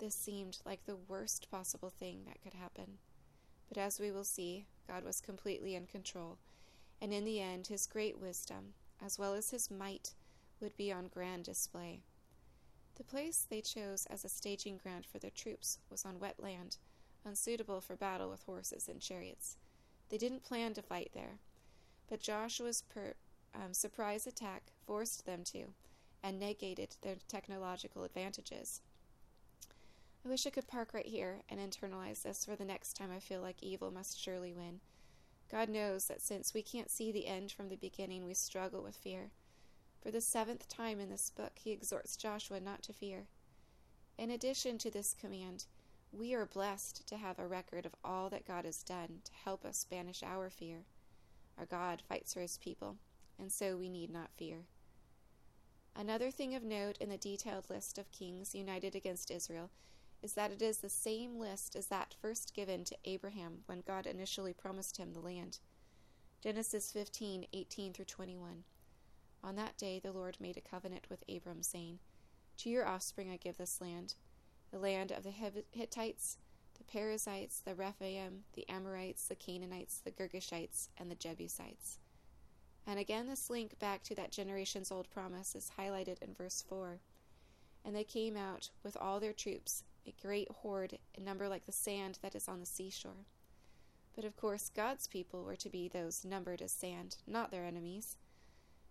This 0.00 0.16
seemed 0.16 0.58
like 0.66 0.86
the 0.86 0.96
worst 0.96 1.52
possible 1.52 1.90
thing 1.90 2.22
that 2.26 2.42
could 2.42 2.54
happen. 2.54 2.98
But 3.68 3.78
as 3.78 4.00
we 4.00 4.10
will 4.10 4.24
see, 4.24 4.66
God 4.88 5.04
was 5.04 5.20
completely 5.20 5.76
in 5.76 5.86
control, 5.86 6.38
and 7.00 7.12
in 7.12 7.24
the 7.24 7.40
end, 7.40 7.68
his 7.68 7.86
great 7.86 8.18
wisdom, 8.18 8.74
as 9.00 9.20
well 9.20 9.34
as 9.34 9.50
his 9.50 9.70
might, 9.70 10.14
would 10.60 10.76
be 10.76 10.92
on 10.92 11.08
grand 11.08 11.44
display. 11.44 12.00
The 12.96 13.04
place 13.04 13.46
they 13.48 13.60
chose 13.60 14.06
as 14.10 14.24
a 14.24 14.28
staging 14.28 14.76
ground 14.76 15.06
for 15.06 15.18
their 15.18 15.30
troops 15.30 15.78
was 15.90 16.04
on 16.04 16.20
wet 16.20 16.38
land, 16.38 16.76
unsuitable 17.24 17.80
for 17.80 17.96
battle 17.96 18.28
with 18.30 18.42
horses 18.42 18.88
and 18.88 19.00
chariots. 19.00 19.56
They 20.10 20.18
didn't 20.18 20.44
plan 20.44 20.74
to 20.74 20.82
fight 20.82 21.10
there, 21.14 21.38
but 22.08 22.20
Joshua's 22.20 22.82
per, 22.82 23.14
um, 23.54 23.72
surprise 23.72 24.26
attack 24.26 24.72
forced 24.86 25.24
them 25.24 25.44
to, 25.44 25.66
and 26.22 26.38
negated 26.38 26.96
their 27.00 27.16
technological 27.28 28.04
advantages. 28.04 28.82
I 30.24 30.28
wish 30.28 30.46
I 30.46 30.50
could 30.50 30.68
park 30.68 30.92
right 30.92 31.06
here 31.06 31.40
and 31.48 31.58
internalize 31.58 32.22
this 32.22 32.44
for 32.44 32.54
the 32.54 32.64
next 32.64 32.94
time 32.94 33.10
I 33.10 33.20
feel 33.20 33.40
like 33.40 33.62
evil 33.62 33.90
must 33.90 34.20
surely 34.20 34.52
win. 34.52 34.80
God 35.50 35.68
knows 35.68 36.06
that 36.06 36.20
since 36.20 36.52
we 36.52 36.62
can't 36.62 36.90
see 36.90 37.10
the 37.10 37.26
end 37.26 37.50
from 37.50 37.70
the 37.70 37.76
beginning, 37.76 38.24
we 38.24 38.34
struggle 38.34 38.82
with 38.82 38.96
fear. 38.96 39.30
For 40.00 40.10
the 40.10 40.20
seventh 40.20 40.68
time 40.68 40.98
in 40.98 41.10
this 41.10 41.30
book, 41.30 41.52
he 41.62 41.72
exhorts 41.72 42.16
Joshua 42.16 42.60
not 42.60 42.82
to 42.84 42.92
fear. 42.92 43.26
In 44.16 44.30
addition 44.30 44.78
to 44.78 44.90
this 44.90 45.14
command, 45.14 45.66
we 46.12 46.34
are 46.34 46.46
blessed 46.46 47.06
to 47.08 47.16
have 47.16 47.38
a 47.38 47.46
record 47.46 47.86
of 47.86 47.94
all 48.02 48.30
that 48.30 48.46
God 48.46 48.64
has 48.64 48.82
done 48.82 49.20
to 49.24 49.32
help 49.44 49.64
us 49.64 49.84
banish 49.84 50.22
our 50.22 50.50
fear. 50.50 50.84
Our 51.58 51.66
God 51.66 52.02
fights 52.08 52.34
for 52.34 52.40
his 52.40 52.58
people, 52.58 52.96
and 53.38 53.52
so 53.52 53.76
we 53.76 53.88
need 53.88 54.10
not 54.10 54.32
fear. 54.36 54.66
Another 55.94 56.30
thing 56.30 56.54
of 56.54 56.62
note 56.62 56.96
in 56.98 57.10
the 57.10 57.18
detailed 57.18 57.68
list 57.68 57.98
of 57.98 58.10
kings 58.10 58.54
united 58.54 58.94
against 58.94 59.30
Israel 59.30 59.70
is 60.22 60.32
that 60.34 60.52
it 60.52 60.62
is 60.62 60.78
the 60.78 60.88
same 60.88 61.38
list 61.38 61.76
as 61.76 61.86
that 61.86 62.14
first 62.20 62.54
given 62.54 62.84
to 62.84 62.96
Abraham 63.04 63.60
when 63.66 63.82
God 63.86 64.06
initially 64.06 64.52
promised 64.52 64.96
him 64.96 65.12
the 65.12 65.20
land. 65.20 65.58
Genesis 66.42 66.92
15:18 66.92 67.92
through 67.92 68.04
21. 68.06 68.64
On 69.42 69.56
that 69.56 69.76
day 69.76 69.98
the 69.98 70.12
Lord 70.12 70.36
made 70.40 70.56
a 70.56 70.60
covenant 70.60 71.06
with 71.08 71.24
Abram, 71.28 71.62
saying, 71.62 71.98
To 72.58 72.70
your 72.70 72.86
offspring 72.86 73.30
I 73.30 73.36
give 73.36 73.56
this 73.56 73.80
land, 73.80 74.14
the 74.70 74.78
land 74.78 75.10
of 75.12 75.22
the 75.22 75.32
Hittites, 75.70 76.38
the 76.76 76.84
Perizzites, 76.84 77.60
the 77.60 77.74
Rephaim, 77.74 78.44
the 78.54 78.68
Amorites, 78.68 79.26
the 79.26 79.34
Canaanites, 79.34 80.00
the 80.00 80.10
Girgashites, 80.10 80.88
and 80.98 81.10
the 81.10 81.14
Jebusites. 81.14 81.98
And 82.86 82.98
again, 82.98 83.26
this 83.26 83.50
link 83.50 83.78
back 83.78 84.02
to 84.04 84.14
that 84.16 84.32
generation's 84.32 84.90
old 84.90 85.10
promise 85.10 85.54
is 85.54 85.72
highlighted 85.78 86.22
in 86.22 86.34
verse 86.34 86.64
4. 86.68 86.98
And 87.84 87.94
they 87.94 88.04
came 88.04 88.36
out 88.36 88.70
with 88.82 88.96
all 88.96 89.20
their 89.20 89.32
troops, 89.32 89.84
a 90.06 90.14
great 90.22 90.50
horde, 90.50 90.98
a 91.16 91.20
number 91.20 91.48
like 91.48 91.66
the 91.66 91.72
sand 91.72 92.18
that 92.22 92.34
is 92.34 92.48
on 92.48 92.60
the 92.60 92.66
seashore. 92.66 93.26
But 94.14 94.24
of 94.24 94.36
course, 94.36 94.70
God's 94.74 95.06
people 95.06 95.44
were 95.44 95.56
to 95.56 95.68
be 95.68 95.88
those 95.88 96.24
numbered 96.24 96.62
as 96.62 96.72
sand, 96.72 97.16
not 97.26 97.50
their 97.50 97.64
enemies. 97.64 98.16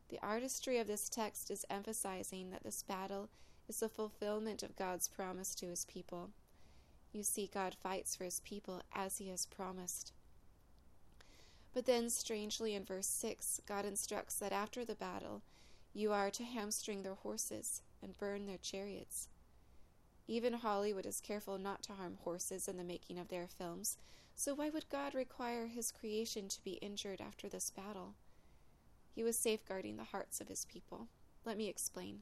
The 0.09 0.19
artistry 0.23 0.79
of 0.79 0.87
this 0.87 1.07
text 1.07 1.51
is 1.51 1.65
emphasizing 1.69 2.49
that 2.49 2.63
this 2.63 2.83
battle 2.83 3.29
is 3.67 3.79
the 3.79 3.89
fulfillment 3.89 4.63
of 4.63 4.75
God's 4.75 5.07
promise 5.07 5.53
to 5.55 5.67
his 5.67 5.85
people. 5.85 6.31
You 7.13 7.23
see, 7.23 7.49
God 7.51 7.75
fights 7.75 8.15
for 8.15 8.23
his 8.23 8.39
people 8.39 8.81
as 8.93 9.19
he 9.19 9.29
has 9.29 9.45
promised. 9.45 10.11
But 11.73 11.85
then, 11.85 12.09
strangely, 12.09 12.73
in 12.73 12.83
verse 12.83 13.07
6, 13.07 13.61
God 13.67 13.85
instructs 13.85 14.35
that 14.35 14.51
after 14.51 14.83
the 14.83 14.95
battle, 14.95 15.43
you 15.93 16.11
are 16.11 16.31
to 16.31 16.43
hamstring 16.43 17.03
their 17.03 17.15
horses 17.15 17.83
and 18.01 18.17
burn 18.17 18.47
their 18.47 18.57
chariots. 18.57 19.27
Even 20.27 20.53
Hollywood 20.53 21.05
is 21.05 21.21
careful 21.21 21.57
not 21.57 21.83
to 21.83 21.93
harm 21.93 22.17
horses 22.23 22.67
in 22.67 22.77
the 22.77 22.83
making 22.83 23.19
of 23.19 23.29
their 23.29 23.47
films, 23.47 23.97
so 24.35 24.55
why 24.55 24.69
would 24.69 24.89
God 24.89 25.13
require 25.13 25.67
his 25.67 25.91
creation 25.91 26.47
to 26.47 26.63
be 26.63 26.73
injured 26.73 27.21
after 27.21 27.49
this 27.49 27.69
battle? 27.69 28.13
He 29.19 29.23
was 29.25 29.35
safeguarding 29.35 29.97
the 29.97 30.05
hearts 30.05 30.39
of 30.39 30.47
his 30.47 30.63
people. 30.63 31.09
Let 31.43 31.57
me 31.57 31.67
explain. 31.67 32.21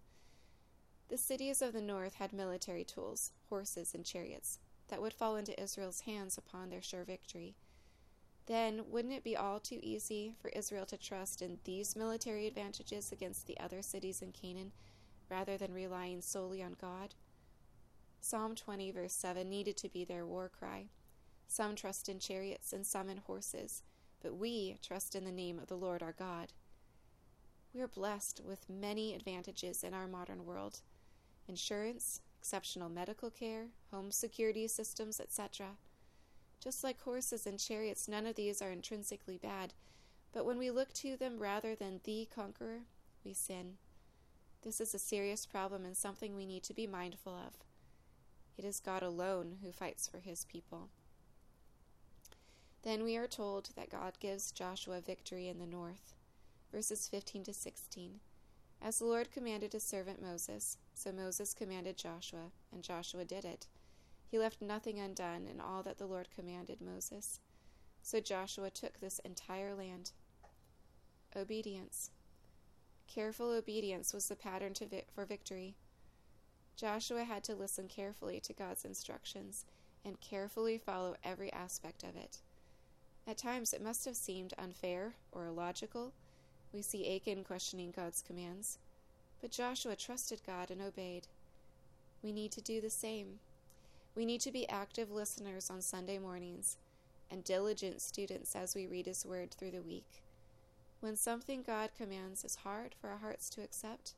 The 1.09 1.17
cities 1.19 1.61
of 1.61 1.71
the 1.71 1.79
north 1.79 2.15
had 2.15 2.33
military 2.33 2.83
tools, 2.83 3.33
horses 3.49 3.93
and 3.93 4.03
chariots, 4.03 4.57
that 4.87 4.99
would 4.99 5.13
fall 5.13 5.35
into 5.35 5.61
Israel's 5.61 5.99
hands 5.99 6.39
upon 6.39 6.71
their 6.71 6.81
sure 6.81 7.03
victory. 7.03 7.53
Then, 8.47 8.89
wouldn't 8.89 9.13
it 9.13 9.23
be 9.23 9.37
all 9.37 9.59
too 9.59 9.79
easy 9.83 10.33
for 10.41 10.49
Israel 10.49 10.87
to 10.87 10.97
trust 10.97 11.43
in 11.43 11.59
these 11.65 11.95
military 11.95 12.47
advantages 12.47 13.11
against 13.11 13.45
the 13.45 13.59
other 13.59 13.83
cities 13.83 14.23
in 14.23 14.31
Canaan, 14.31 14.71
rather 15.29 15.55
than 15.55 15.75
relying 15.75 16.21
solely 16.21 16.63
on 16.63 16.77
God? 16.81 17.13
Psalm 18.21 18.55
20, 18.55 18.89
verse 18.89 19.13
7, 19.13 19.47
needed 19.47 19.77
to 19.77 19.89
be 19.89 20.03
their 20.03 20.25
war 20.25 20.49
cry. 20.49 20.87
Some 21.47 21.75
trust 21.75 22.09
in 22.09 22.17
chariots 22.17 22.73
and 22.73 22.87
some 22.87 23.07
in 23.07 23.17
horses, 23.17 23.83
but 24.19 24.35
we 24.35 24.77
trust 24.81 25.13
in 25.13 25.25
the 25.25 25.31
name 25.31 25.59
of 25.59 25.67
the 25.67 25.77
Lord 25.77 26.01
our 26.01 26.13
God. 26.17 26.53
We 27.73 27.81
are 27.81 27.87
blessed 27.87 28.41
with 28.45 28.69
many 28.69 29.13
advantages 29.13 29.83
in 29.83 29.93
our 29.93 30.07
modern 30.07 30.45
world 30.45 30.81
insurance, 31.47 32.21
exceptional 32.39 32.89
medical 32.89 33.29
care, 33.29 33.67
home 33.91 34.11
security 34.11 34.67
systems, 34.67 35.19
etc. 35.19 35.67
Just 36.61 36.83
like 36.83 37.01
horses 37.01 37.45
and 37.45 37.59
chariots, 37.59 38.07
none 38.07 38.25
of 38.25 38.35
these 38.35 38.61
are 38.61 38.71
intrinsically 38.71 39.37
bad, 39.37 39.73
but 40.33 40.45
when 40.45 40.57
we 40.57 40.71
look 40.71 40.91
to 40.93 41.15
them 41.15 41.39
rather 41.39 41.75
than 41.75 42.01
the 42.03 42.27
conqueror, 42.33 42.81
we 43.23 43.33
sin. 43.33 43.77
This 44.63 44.81
is 44.81 44.93
a 44.93 44.99
serious 44.99 45.45
problem 45.45 45.85
and 45.85 45.95
something 45.95 46.35
we 46.35 46.45
need 46.45 46.63
to 46.63 46.73
be 46.73 46.87
mindful 46.87 47.33
of. 47.33 47.53
It 48.57 48.65
is 48.65 48.79
God 48.79 49.03
alone 49.03 49.57
who 49.63 49.71
fights 49.71 50.07
for 50.07 50.17
his 50.17 50.45
people. 50.45 50.89
Then 52.81 53.03
we 53.03 53.17
are 53.17 53.27
told 53.27 53.69
that 53.75 53.89
God 53.89 54.13
gives 54.19 54.51
Joshua 54.51 54.99
victory 54.99 55.47
in 55.47 55.59
the 55.59 55.65
north 55.65 56.16
verses 56.71 57.07
15 57.07 57.43
to 57.45 57.53
16. 57.53 58.19
As 58.81 58.99
the 58.99 59.05
Lord 59.05 59.31
commanded 59.31 59.73
his 59.73 59.83
servant 59.83 60.21
Moses, 60.21 60.77
so 60.93 61.11
Moses 61.11 61.53
commanded 61.53 61.97
Joshua, 61.97 62.51
and 62.71 62.83
Joshua 62.83 63.25
did 63.25 63.45
it. 63.45 63.67
He 64.29 64.37
left 64.37 64.61
nothing 64.61 64.99
undone 64.99 65.47
in 65.47 65.59
all 65.59 65.83
that 65.83 65.97
the 65.97 66.05
Lord 66.05 66.27
commanded 66.35 66.81
Moses. 66.81 67.39
So 68.01 68.19
Joshua 68.19 68.69
took 68.69 68.99
this 68.99 69.19
entire 69.19 69.73
land. 69.73 70.11
Obedience. 71.35 72.11
Careful 73.07 73.51
obedience 73.51 74.13
was 74.13 74.27
the 74.27 74.35
pattern 74.35 74.73
vi- 74.79 75.03
for 75.13 75.25
victory. 75.25 75.75
Joshua 76.75 77.23
had 77.23 77.43
to 77.45 77.55
listen 77.55 77.87
carefully 77.87 78.39
to 78.41 78.53
God's 78.53 78.85
instructions 78.85 79.65
and 80.05 80.19
carefully 80.21 80.77
follow 80.77 81.15
every 81.23 81.51
aspect 81.51 82.03
of 82.03 82.15
it. 82.15 82.41
At 83.25 83.37
times 83.37 83.73
it 83.73 83.81
must 83.81 84.05
have 84.05 84.15
seemed 84.15 84.53
unfair 84.57 85.15
or 85.31 85.47
illogical 85.47 86.13
we 86.77 86.83
see 86.83 87.15
Achan 87.15 87.43
questioning 87.43 87.89
God's 87.89 88.21
commands, 88.21 88.77
but 89.41 89.49
Joshua 89.49 89.95
trusted 89.95 90.41
God 90.45 90.69
and 90.69 90.79
obeyed. 90.79 91.25
We 92.21 92.31
need 92.31 92.51
to 92.51 92.61
do 92.61 92.79
the 92.79 92.91
same. 92.91 93.39
We 94.15 94.27
need 94.27 94.41
to 94.41 94.51
be 94.51 94.69
active 94.69 95.09
listeners 95.09 95.71
on 95.71 95.81
Sunday 95.81 96.19
mornings 96.19 96.77
and 97.31 97.43
diligent 97.43 97.99
students 97.99 98.55
as 98.55 98.75
we 98.75 98.85
read 98.85 99.07
His 99.07 99.25
Word 99.25 99.49
through 99.49 99.71
the 99.71 99.81
week. 99.81 100.21
When 100.99 101.15
something 101.15 101.63
God 101.65 101.89
commands 101.97 102.45
is 102.45 102.57
hard 102.57 102.93
for 103.01 103.09
our 103.09 103.17
hearts 103.17 103.49
to 103.51 103.63
accept, 103.63 104.13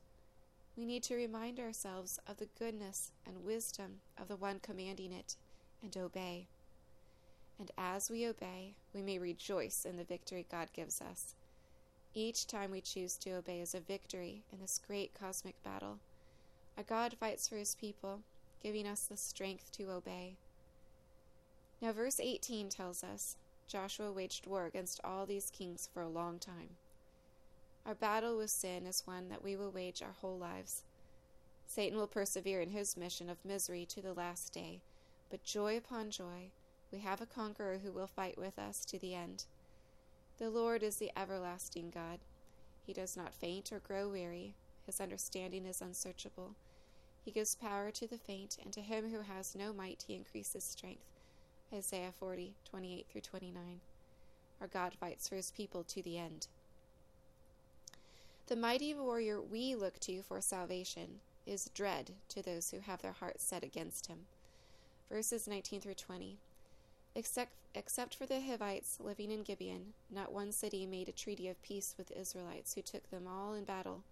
we 0.76 0.84
need 0.84 1.02
to 1.04 1.16
remind 1.16 1.58
ourselves 1.58 2.20
of 2.28 2.36
the 2.36 2.48
goodness 2.58 3.12
and 3.26 3.42
wisdom 3.42 4.00
of 4.20 4.28
the 4.28 4.36
one 4.36 4.60
commanding 4.60 5.14
it 5.14 5.36
and 5.82 5.96
obey. 5.96 6.46
And 7.58 7.70
as 7.78 8.10
we 8.10 8.28
obey, 8.28 8.74
we 8.92 9.00
may 9.00 9.18
rejoice 9.18 9.86
in 9.86 9.96
the 9.96 10.04
victory 10.04 10.44
God 10.50 10.68
gives 10.74 11.00
us. 11.00 11.34
Each 12.14 12.46
time 12.46 12.72
we 12.72 12.80
choose 12.80 13.16
to 13.18 13.30
obey 13.32 13.60
is 13.60 13.74
a 13.74 13.80
victory 13.80 14.42
in 14.52 14.58
this 14.58 14.80
great 14.84 15.12
cosmic 15.14 15.62
battle. 15.62 15.98
Our 16.76 16.82
God 16.82 17.14
fights 17.14 17.46
for 17.46 17.56
his 17.56 17.76
people, 17.76 18.22
giving 18.62 18.86
us 18.86 19.02
the 19.02 19.16
strength 19.16 19.70
to 19.72 19.90
obey. 19.90 20.36
Now, 21.80 21.92
verse 21.92 22.18
18 22.18 22.68
tells 22.68 23.04
us 23.04 23.36
Joshua 23.68 24.10
waged 24.10 24.48
war 24.48 24.66
against 24.66 25.00
all 25.04 25.24
these 25.24 25.50
kings 25.50 25.88
for 25.94 26.02
a 26.02 26.08
long 26.08 26.40
time. 26.40 26.70
Our 27.86 27.94
battle 27.94 28.36
with 28.36 28.50
sin 28.50 28.86
is 28.86 29.06
one 29.06 29.28
that 29.28 29.44
we 29.44 29.54
will 29.54 29.70
wage 29.70 30.02
our 30.02 30.14
whole 30.20 30.36
lives. 30.36 30.82
Satan 31.66 31.96
will 31.96 32.08
persevere 32.08 32.60
in 32.60 32.70
his 32.70 32.96
mission 32.96 33.30
of 33.30 33.44
misery 33.44 33.86
to 33.86 34.02
the 34.02 34.12
last 34.12 34.52
day, 34.52 34.80
but 35.30 35.44
joy 35.44 35.76
upon 35.76 36.10
joy, 36.10 36.50
We 36.92 36.98
have 36.98 37.20
a 37.20 37.26
conqueror 37.26 37.78
who 37.78 37.92
will 37.92 38.08
fight 38.08 38.36
with 38.36 38.58
us 38.58 38.84
to 38.86 38.98
the 38.98 39.14
end. 39.14 39.44
The 40.40 40.48
Lord 40.48 40.82
is 40.82 40.96
the 40.96 41.12
everlasting 41.18 41.90
God. 41.90 42.18
He 42.86 42.94
does 42.94 43.14
not 43.14 43.34
faint 43.34 43.72
or 43.72 43.78
grow 43.78 44.08
weary. 44.08 44.54
His 44.86 44.98
understanding 44.98 45.66
is 45.66 45.82
unsearchable. 45.82 46.54
He 47.22 47.30
gives 47.30 47.54
power 47.54 47.90
to 47.90 48.06
the 48.06 48.16
faint, 48.16 48.56
and 48.64 48.72
to 48.72 48.80
him 48.80 49.10
who 49.10 49.20
has 49.20 49.54
no 49.54 49.74
might 49.74 50.06
he 50.06 50.14
increases 50.14 50.64
strength. 50.64 51.04
Isaiah 51.74 52.14
40, 52.18 52.54
28 52.64 53.06
through 53.12 53.20
29. 53.20 53.80
Our 54.62 54.66
God 54.66 54.94
fights 54.94 55.28
for 55.28 55.36
his 55.36 55.50
people 55.50 55.84
to 55.84 56.00
the 56.00 56.16
end. 56.16 56.48
The 58.46 58.56
mighty 58.56 58.94
warrior 58.94 59.42
we 59.42 59.74
look 59.74 60.00
to 60.00 60.22
for 60.22 60.40
salvation 60.40 61.20
is 61.44 61.70
dread 61.74 62.12
to 62.30 62.40
those 62.40 62.70
who 62.70 62.80
have 62.80 63.02
their 63.02 63.12
hearts 63.12 63.44
set 63.44 63.62
against 63.62 64.06
him. 64.06 64.20
Verses 65.10 65.46
19 65.46 65.82
through 65.82 65.94
20. 65.94 66.38
Except, 67.14 67.52
except 67.74 68.14
for 68.14 68.26
the 68.26 68.40
Hivites 68.40 68.98
living 69.00 69.30
in 69.30 69.42
Gibeon, 69.42 69.94
not 70.10 70.32
one 70.32 70.52
city 70.52 70.86
made 70.86 71.08
a 71.08 71.12
treaty 71.12 71.48
of 71.48 71.60
peace 71.62 71.94
with 71.98 72.08
the 72.08 72.20
Israelites, 72.20 72.74
who 72.74 72.82
took 72.82 73.10
them 73.10 73.26
all 73.26 73.54
in 73.54 73.64
battle. 73.64 74.04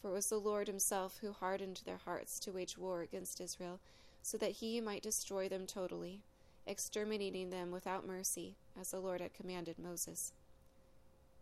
For 0.00 0.08
it 0.08 0.14
was 0.14 0.28
the 0.28 0.38
Lord 0.38 0.66
himself 0.66 1.18
who 1.20 1.32
hardened 1.32 1.82
their 1.84 1.98
hearts 1.98 2.40
to 2.40 2.52
wage 2.52 2.78
war 2.78 3.02
against 3.02 3.40
Israel, 3.40 3.80
so 4.22 4.38
that 4.38 4.52
he 4.52 4.80
might 4.80 5.02
destroy 5.02 5.48
them 5.48 5.66
totally, 5.66 6.22
exterminating 6.66 7.50
them 7.50 7.70
without 7.70 8.06
mercy, 8.06 8.56
as 8.80 8.90
the 8.90 9.00
Lord 9.00 9.20
had 9.20 9.34
commanded 9.34 9.78
Moses. 9.78 10.32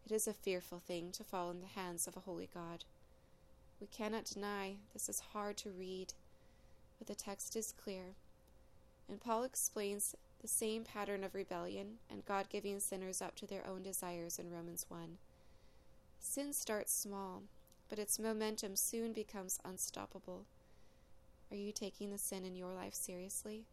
It 0.04 0.12
is 0.12 0.26
a 0.26 0.32
fearful 0.32 0.80
thing 0.80 1.12
to 1.12 1.24
fall 1.24 1.50
in 1.50 1.60
the 1.60 1.66
hands 1.66 2.08
of 2.08 2.16
a 2.16 2.20
holy 2.20 2.48
God. 2.52 2.84
We 3.80 3.86
cannot 3.86 4.24
deny 4.24 4.74
this 4.92 5.08
is 5.08 5.20
hard 5.32 5.56
to 5.58 5.70
read, 5.70 6.14
but 6.98 7.06
the 7.06 7.14
text 7.14 7.54
is 7.54 7.72
clear. 7.72 8.16
And 9.08 9.20
Paul 9.20 9.44
explains 9.44 10.14
the 10.40 10.48
same 10.48 10.84
pattern 10.84 11.22
of 11.22 11.34
rebellion 11.34 11.98
and 12.10 12.24
God 12.24 12.48
giving 12.48 12.80
sinners 12.80 13.20
up 13.20 13.34
to 13.36 13.46
their 13.46 13.66
own 13.66 13.82
desires 13.82 14.38
in 14.38 14.50
Romans 14.50 14.86
1. 14.88 15.18
Sin 16.18 16.52
starts 16.52 16.92
small, 16.92 17.42
but 17.88 17.98
its 17.98 18.18
momentum 18.18 18.76
soon 18.76 19.12
becomes 19.12 19.58
unstoppable. 19.64 20.46
Are 21.50 21.56
you 21.56 21.72
taking 21.72 22.10
the 22.10 22.18
sin 22.18 22.44
in 22.44 22.56
your 22.56 22.72
life 22.72 22.94
seriously? 22.94 23.64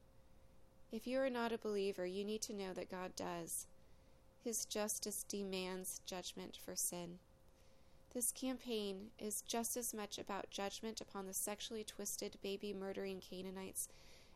If 0.91 1.05
you 1.05 1.19
are 1.19 1.29
not 1.29 1.51
a 1.51 1.57
believer, 1.57 2.05
you 2.05 2.23
need 2.23 2.41
to 2.43 2.53
know 2.53 2.73
that 2.73 2.89
God 2.89 3.15
does. 3.15 3.67
His 4.43 4.65
justice 4.65 5.23
demands 5.27 6.01
judgment 6.05 6.57
for 6.63 6.75
sin. 6.75 7.19
This 8.13 8.31
campaign 8.31 9.07
is 9.19 9.41
just 9.41 9.77
as 9.77 9.93
much 9.93 10.17
about 10.17 10.49
judgment 10.49 11.01
upon 11.01 11.27
the 11.27 11.33
sexually 11.33 11.83
twisted, 11.83 12.37
baby 12.41 12.73
murdering 12.73 13.21
Canaanites 13.21 13.89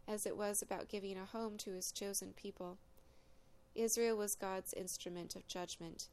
as 0.08 0.26
it 0.26 0.38
was 0.38 0.62
about 0.62 0.90
giving 0.90 1.18
a 1.18 1.26
home 1.26 1.58
to 1.58 1.72
his 1.72 1.92
chosen 1.92 2.34
people. 2.34 2.78
Israel 3.76 4.18
was 4.18 4.36
God's 4.36 4.74
instrument 4.74 5.36
of 5.36 5.48
judgment. 5.48 6.08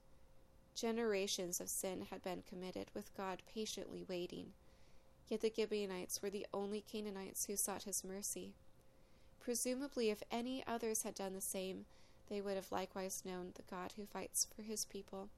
Generations 0.75 1.61
of 1.61 1.69
sin 1.69 2.07
had 2.11 2.23
been 2.23 2.43
committed, 2.49 2.87
with 2.95 3.17
God 3.17 3.43
patiently 3.53 4.05
waiting. 4.09 4.53
Yet 5.29 5.41
the 5.41 5.53
Gibeonites 5.55 6.23
were 6.23 6.31
the 6.31 6.47
only 6.55 6.85
Canaanites 6.91 7.47
who 7.47 7.57
sought 7.57 7.83
his 7.83 8.05
mercy. 8.05 8.55
Presumably, 9.41 10.11
if 10.11 10.23
any 10.31 10.63
others 10.67 11.03
had 11.03 11.15
done 11.15 11.35
the 11.35 11.41
same, 11.41 11.87
they 12.29 12.41
would 12.41 12.57
have 12.57 12.71
likewise 12.71 13.23
known 13.25 13.53
the 13.55 13.63
God 13.71 13.93
who 13.97 14.07
fights 14.07 14.47
for 14.55 14.63
his 14.63 14.85
people. 14.85 15.29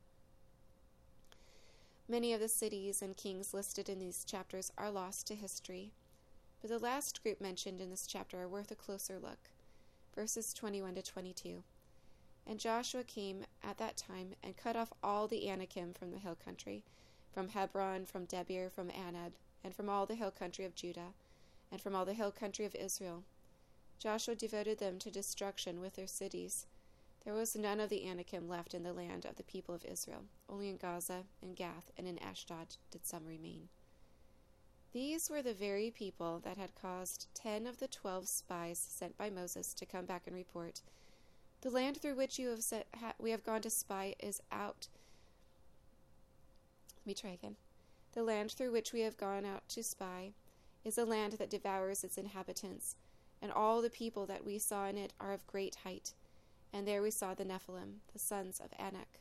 Many 2.08 2.32
of 2.32 2.40
the 2.40 2.48
cities 2.48 3.02
and 3.02 3.16
kings 3.16 3.54
listed 3.54 3.88
in 3.88 4.00
these 4.00 4.24
chapters 4.24 4.72
are 4.76 4.90
lost 4.90 5.28
to 5.28 5.34
history, 5.34 5.92
but 6.60 6.70
the 6.70 6.78
last 6.78 7.22
group 7.22 7.40
mentioned 7.40 7.80
in 7.80 7.90
this 7.90 8.06
chapter 8.06 8.42
are 8.42 8.48
worth 8.48 8.70
a 8.70 8.74
closer 8.74 9.18
look. 9.18 9.50
Verses 10.14 10.52
21 10.52 10.94
to 10.96 11.02
22. 11.02 11.62
And 12.46 12.58
Joshua 12.58 13.04
came 13.04 13.44
at 13.62 13.78
that 13.78 13.96
time 13.96 14.34
and 14.42 14.56
cut 14.56 14.76
off 14.76 14.92
all 15.02 15.28
the 15.28 15.48
Anakim 15.48 15.94
from 15.94 16.10
the 16.10 16.18
hill 16.18 16.36
country, 16.42 16.84
from 17.32 17.48
Hebron, 17.48 18.06
from 18.06 18.26
Debir, 18.26 18.70
from 18.70 18.88
Anab, 18.88 19.32
and 19.62 19.74
from 19.74 19.88
all 19.88 20.06
the 20.06 20.14
hill 20.14 20.30
country 20.30 20.64
of 20.64 20.74
Judah, 20.74 21.14
and 21.70 21.80
from 21.80 21.94
all 21.94 22.04
the 22.04 22.14
hill 22.14 22.32
country 22.32 22.64
of 22.64 22.74
Israel. 22.74 23.22
Joshua 23.98 24.34
devoted 24.34 24.78
them 24.78 24.98
to 24.98 25.10
destruction 25.10 25.80
with 25.80 25.94
their 25.94 26.06
cities. 26.06 26.66
There 27.24 27.34
was 27.34 27.54
none 27.54 27.80
of 27.80 27.90
the 27.90 28.08
Anakim 28.08 28.48
left 28.48 28.74
in 28.74 28.82
the 28.82 28.94
land 28.94 29.26
of 29.26 29.36
the 29.36 29.42
people 29.42 29.74
of 29.74 29.84
Israel. 29.84 30.24
Only 30.48 30.70
in 30.70 30.78
Gaza, 30.78 31.24
and 31.42 31.54
Gath, 31.54 31.90
and 31.96 32.08
in 32.08 32.18
Ashdod 32.18 32.76
did 32.90 33.06
some 33.06 33.26
remain. 33.26 33.68
These 34.92 35.30
were 35.30 35.42
the 35.42 35.54
very 35.54 35.90
people 35.90 36.40
that 36.44 36.56
had 36.56 36.74
caused 36.74 37.28
ten 37.34 37.66
of 37.66 37.78
the 37.78 37.88
twelve 37.88 38.28
spies 38.28 38.78
sent 38.78 39.16
by 39.16 39.30
Moses 39.30 39.72
to 39.74 39.86
come 39.86 40.04
back 40.04 40.22
and 40.26 40.34
report 40.34 40.82
the 41.62 41.70
land 41.70 41.98
through 41.98 42.16
which 42.16 42.38
you 42.38 42.48
have 42.48 42.62
set, 42.62 42.86
ha, 42.98 43.12
we 43.18 43.30
have 43.30 43.44
gone 43.44 43.60
to 43.62 43.70
spy 43.70 44.14
is 44.18 44.40
out. 44.50 44.88
Let 46.96 47.06
me 47.06 47.14
try 47.14 47.30
again. 47.30 47.56
The 48.12 48.22
land 48.22 48.52
through 48.52 48.72
which 48.72 48.92
we 48.92 49.00
have 49.00 49.18
gone 49.18 49.44
out 49.44 49.68
to 49.70 49.82
spy 49.82 50.32
is 50.84 50.96
a 50.96 51.04
land 51.04 51.34
that 51.34 51.50
devours 51.50 52.02
its 52.02 52.16
inhabitants, 52.16 52.96
and 53.42 53.52
all 53.52 53.82
the 53.82 53.90
people 53.90 54.24
that 54.26 54.44
we 54.44 54.58
saw 54.58 54.86
in 54.86 54.96
it 54.96 55.12
are 55.20 55.32
of 55.32 55.46
great 55.46 55.76
height. 55.84 56.14
And 56.72 56.86
there 56.86 57.02
we 57.02 57.10
saw 57.10 57.34
the 57.34 57.44
Nephilim, 57.44 57.98
the 58.12 58.18
sons 58.18 58.60
of 58.60 58.70
Anak. 58.78 59.20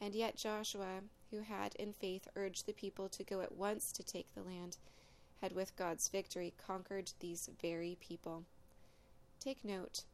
And 0.00 0.14
yet 0.14 0.36
Joshua, 0.36 1.00
who 1.32 1.40
had 1.40 1.74
in 1.74 1.92
faith 1.92 2.28
urged 2.36 2.66
the 2.66 2.72
people 2.72 3.08
to 3.08 3.24
go 3.24 3.40
at 3.40 3.56
once 3.56 3.90
to 3.90 4.04
take 4.04 4.32
the 4.34 4.42
land, 4.42 4.76
had 5.40 5.52
with 5.52 5.74
God's 5.74 6.08
victory 6.08 6.52
conquered 6.64 7.10
these 7.18 7.50
very 7.60 7.96
people. 8.00 8.44
Take 9.40 9.64
note 9.64 10.04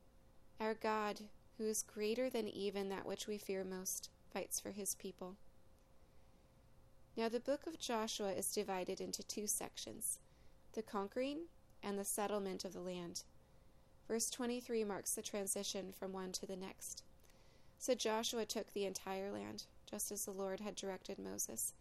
our 0.61 0.74
God, 0.74 1.20
who 1.57 1.64
is 1.64 1.83
greater 1.83 2.28
than 2.28 2.48
even 2.48 2.88
that 2.88 3.07
which 3.07 3.28
we 3.28 3.38
fear 3.38 3.62
most, 3.62 4.11
fights 4.33 4.59
for 4.59 4.70
his 4.70 4.96
people. 4.96 5.37
Now, 7.16 7.28
the 7.28 7.38
book 7.38 7.66
of 7.66 7.78
Joshua 7.78 8.33
is 8.33 8.52
divided 8.52 9.00
into 9.00 9.22
two 9.22 9.46
sections 9.46 10.18
the 10.74 10.83
conquering 10.83 11.42
and 11.83 11.98
the 11.98 12.04
settlement 12.04 12.64
of 12.64 12.72
the 12.72 12.81
land. 12.81 13.22
Verse 14.07 14.31
23 14.31 14.85
marks 14.85 15.14
the 15.14 15.22
transition 15.22 15.92
from 15.92 16.12
one 16.12 16.33
to 16.33 16.46
the 16.46 16.57
next. 16.57 17.02
So 17.78 17.94
Joshua 17.94 18.44
took 18.44 18.72
the 18.72 18.85
entire 18.85 19.31
land, 19.31 19.64
just 19.88 20.12
as 20.12 20.24
the 20.24 20.31
Lord 20.31 20.61
had 20.61 20.74
directed 20.74 21.18
Moses, 21.18 21.72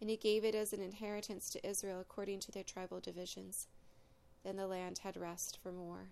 and 0.00 0.08
he 0.08 0.16
gave 0.16 0.44
it 0.44 0.54
as 0.54 0.72
an 0.72 0.80
inheritance 0.80 1.50
to 1.50 1.66
Israel 1.68 2.00
according 2.00 2.40
to 2.40 2.52
their 2.52 2.62
tribal 2.62 3.00
divisions. 3.00 3.66
Then 4.44 4.56
the 4.56 4.66
land 4.66 4.98
had 4.98 5.16
rest 5.16 5.58
for 5.62 5.72
more. 5.72 6.10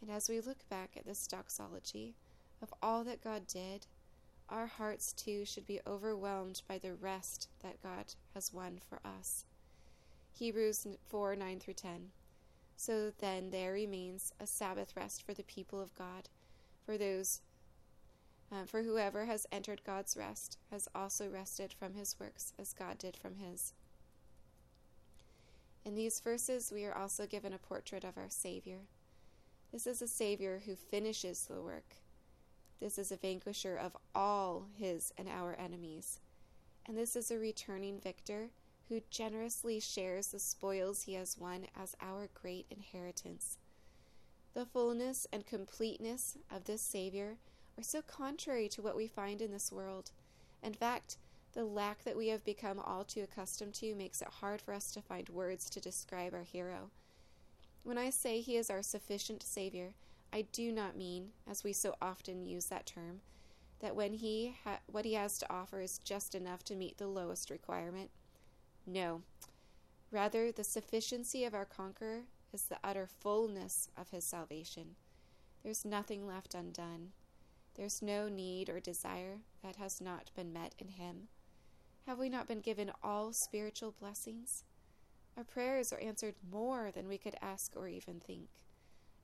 And 0.00 0.10
as 0.10 0.28
we 0.28 0.40
look 0.40 0.68
back 0.68 0.90
at 0.96 1.06
this 1.06 1.26
doxology 1.26 2.14
of 2.60 2.72
all 2.82 3.04
that 3.04 3.22
God 3.22 3.46
did, 3.46 3.86
our 4.48 4.66
hearts 4.66 5.12
too 5.12 5.44
should 5.44 5.66
be 5.66 5.80
overwhelmed 5.86 6.62
by 6.68 6.78
the 6.78 6.94
rest 6.94 7.48
that 7.62 7.82
God 7.82 8.14
has 8.34 8.52
won 8.52 8.78
for 8.88 9.00
us. 9.04 9.44
Hebrews 10.32 10.86
4 11.08 11.36
9 11.36 11.60
through 11.60 11.74
10. 11.74 12.10
So 12.76 13.12
then 13.18 13.50
there 13.50 13.72
remains 13.72 14.32
a 14.40 14.46
Sabbath 14.46 14.96
rest 14.96 15.22
for 15.24 15.34
the 15.34 15.44
people 15.44 15.80
of 15.80 15.94
God, 15.94 16.28
for 16.84 16.98
those 16.98 17.40
uh, 18.52 18.64
for 18.66 18.82
whoever 18.82 19.24
has 19.24 19.46
entered 19.50 19.80
God's 19.84 20.16
rest 20.16 20.58
has 20.70 20.88
also 20.94 21.28
rested 21.28 21.72
from 21.72 21.94
his 21.94 22.16
works 22.20 22.52
as 22.58 22.72
God 22.72 22.98
did 22.98 23.16
from 23.16 23.36
his. 23.36 23.72
In 25.84 25.94
these 25.94 26.20
verses, 26.20 26.70
we 26.72 26.84
are 26.84 26.96
also 26.96 27.26
given 27.26 27.52
a 27.52 27.58
portrait 27.58 28.04
of 28.04 28.16
our 28.16 28.28
Savior. 28.28 28.80
This 29.72 29.86
is 29.86 30.02
a 30.02 30.08
Savior 30.08 30.62
who 30.66 30.76
finishes 30.76 31.46
the 31.46 31.60
work. 31.60 31.96
This 32.80 32.98
is 32.98 33.10
a 33.10 33.16
vanquisher 33.16 33.76
of 33.76 33.96
all 34.14 34.66
his 34.76 35.12
and 35.16 35.28
our 35.28 35.54
enemies. 35.54 36.20
And 36.86 36.96
this 36.96 37.16
is 37.16 37.30
a 37.30 37.38
returning 37.38 38.00
victor 38.00 38.50
who 38.88 39.00
generously 39.10 39.80
shares 39.80 40.28
the 40.28 40.38
spoils 40.38 41.02
he 41.02 41.14
has 41.14 41.38
won 41.38 41.66
as 41.80 41.96
our 42.00 42.28
great 42.34 42.66
inheritance. 42.70 43.56
The 44.54 44.66
fullness 44.66 45.26
and 45.32 45.46
completeness 45.46 46.36
of 46.54 46.64
this 46.64 46.82
Savior 46.82 47.38
are 47.78 47.82
so 47.82 48.02
contrary 48.02 48.68
to 48.68 48.82
what 48.82 48.96
we 48.96 49.06
find 49.06 49.40
in 49.40 49.50
this 49.50 49.72
world. 49.72 50.10
In 50.62 50.74
fact, 50.74 51.16
the 51.52 51.64
lack 51.64 52.04
that 52.04 52.16
we 52.16 52.28
have 52.28 52.44
become 52.44 52.78
all 52.78 53.04
too 53.04 53.22
accustomed 53.22 53.74
to 53.74 53.94
makes 53.94 54.22
it 54.22 54.28
hard 54.28 54.60
for 54.60 54.72
us 54.72 54.90
to 54.92 55.02
find 55.02 55.28
words 55.28 55.68
to 55.70 55.80
describe 55.80 56.34
our 56.34 56.44
hero. 56.44 56.90
When 57.82 57.98
I 57.98 58.10
say 58.10 58.40
he 58.40 58.56
is 58.56 58.70
our 58.70 58.82
sufficient 58.82 59.42
Savior, 59.42 59.94
I 60.32 60.42
do 60.52 60.72
not 60.72 60.96
mean, 60.96 61.30
as 61.50 61.62
we 61.62 61.72
so 61.72 61.94
often 62.00 62.46
use 62.46 62.66
that 62.66 62.86
term, 62.86 63.20
that 63.80 63.96
when 63.96 64.14
he 64.14 64.56
ha- 64.64 64.78
what 64.86 65.04
he 65.04 65.14
has 65.14 65.36
to 65.38 65.52
offer 65.52 65.80
is 65.80 65.98
just 65.98 66.34
enough 66.34 66.62
to 66.64 66.76
meet 66.76 66.96
the 66.96 67.08
lowest 67.08 67.50
requirement. 67.50 68.10
No. 68.86 69.22
Rather, 70.10 70.52
the 70.52 70.64
sufficiency 70.64 71.44
of 71.44 71.54
our 71.54 71.64
conqueror 71.64 72.22
is 72.52 72.62
the 72.62 72.78
utter 72.84 73.06
fullness 73.06 73.90
of 73.96 74.10
his 74.10 74.24
salvation. 74.24 74.94
There's 75.62 75.84
nothing 75.84 76.26
left 76.26 76.54
undone. 76.54 77.12
There's 77.74 78.02
no 78.02 78.28
need 78.28 78.68
or 78.68 78.80
desire 78.80 79.38
that 79.62 79.76
has 79.76 80.00
not 80.00 80.30
been 80.36 80.52
met 80.52 80.74
in 80.78 80.88
him. 80.88 81.28
Have 82.06 82.18
we 82.18 82.28
not 82.28 82.46
been 82.46 82.60
given 82.60 82.92
all 83.02 83.32
spiritual 83.32 83.94
blessings? 83.98 84.64
Our 85.36 85.44
prayers 85.44 85.92
are 85.92 86.00
answered 86.00 86.34
more 86.50 86.90
than 86.90 87.08
we 87.08 87.16
could 87.16 87.36
ask 87.40 87.72
or 87.74 87.88
even 87.88 88.20
think. 88.20 88.48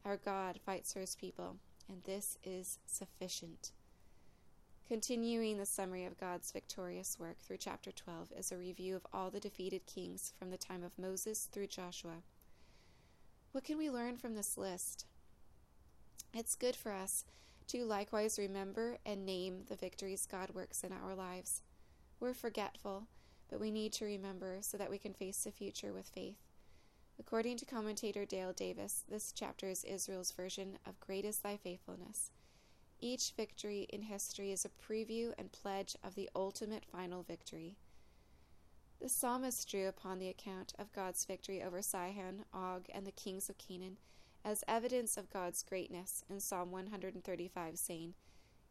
Our 0.04 0.16
God 0.16 0.58
fights 0.64 0.92
for 0.92 1.00
his 1.00 1.14
people, 1.16 1.56
and 1.88 2.02
this 2.04 2.38
is 2.42 2.78
sufficient. 2.86 3.72
Continuing 4.86 5.58
the 5.58 5.66
summary 5.66 6.06
of 6.06 6.18
God's 6.18 6.50
victorious 6.50 7.18
work 7.18 7.36
through 7.42 7.58
chapter 7.58 7.92
12 7.92 8.32
is 8.38 8.50
a 8.50 8.56
review 8.56 8.96
of 8.96 9.06
all 9.12 9.28
the 9.28 9.40
defeated 9.40 9.84
kings 9.84 10.32
from 10.38 10.50
the 10.50 10.56
time 10.56 10.82
of 10.82 10.98
Moses 10.98 11.46
through 11.52 11.66
Joshua. 11.66 12.22
What 13.52 13.64
can 13.64 13.76
we 13.76 13.90
learn 13.90 14.16
from 14.16 14.34
this 14.34 14.56
list? 14.56 15.04
It's 16.32 16.54
good 16.54 16.74
for 16.74 16.92
us 16.92 17.24
to 17.68 17.84
likewise 17.84 18.38
remember 18.38 18.96
and 19.04 19.26
name 19.26 19.64
the 19.68 19.76
victories 19.76 20.26
God 20.30 20.50
works 20.54 20.82
in 20.82 20.92
our 20.92 21.14
lives. 21.14 21.62
We're 22.18 22.32
forgetful, 22.32 23.08
but 23.50 23.60
we 23.60 23.70
need 23.70 23.92
to 23.94 24.06
remember 24.06 24.58
so 24.62 24.78
that 24.78 24.90
we 24.90 24.96
can 24.96 25.12
face 25.12 25.44
the 25.44 25.50
future 25.50 25.92
with 25.92 26.08
faith. 26.08 26.38
According 27.20 27.58
to 27.58 27.66
commentator 27.66 28.24
Dale 28.24 28.54
Davis, 28.54 29.04
this 29.08 29.32
chapter 29.32 29.68
is 29.68 29.84
Israel's 29.84 30.32
version 30.32 30.78
of 30.86 30.98
Great 31.00 31.26
is 31.26 31.40
Thy 31.40 31.58
Faithfulness. 31.58 32.30
Each 33.00 33.32
victory 33.36 33.86
in 33.90 34.02
history 34.02 34.50
is 34.50 34.64
a 34.64 34.92
preview 34.92 35.32
and 35.36 35.52
pledge 35.52 35.94
of 36.02 36.14
the 36.14 36.30
ultimate 36.34 36.86
final 36.86 37.22
victory. 37.22 37.76
The 39.00 39.10
psalmist 39.10 39.70
drew 39.70 39.86
upon 39.86 40.18
the 40.18 40.28
account 40.28 40.72
of 40.78 40.92
God's 40.92 41.24
victory 41.24 41.62
over 41.62 41.82
Sihon, 41.82 42.44
Og, 42.54 42.86
and 42.94 43.06
the 43.06 43.12
kings 43.12 43.50
of 43.50 43.58
Canaan 43.58 43.98
as 44.44 44.64
evidence 44.66 45.16
of 45.16 45.30
God's 45.30 45.62
greatness 45.62 46.24
in 46.28 46.40
Psalm 46.40 46.70
135, 46.70 47.78
saying, 47.78 48.14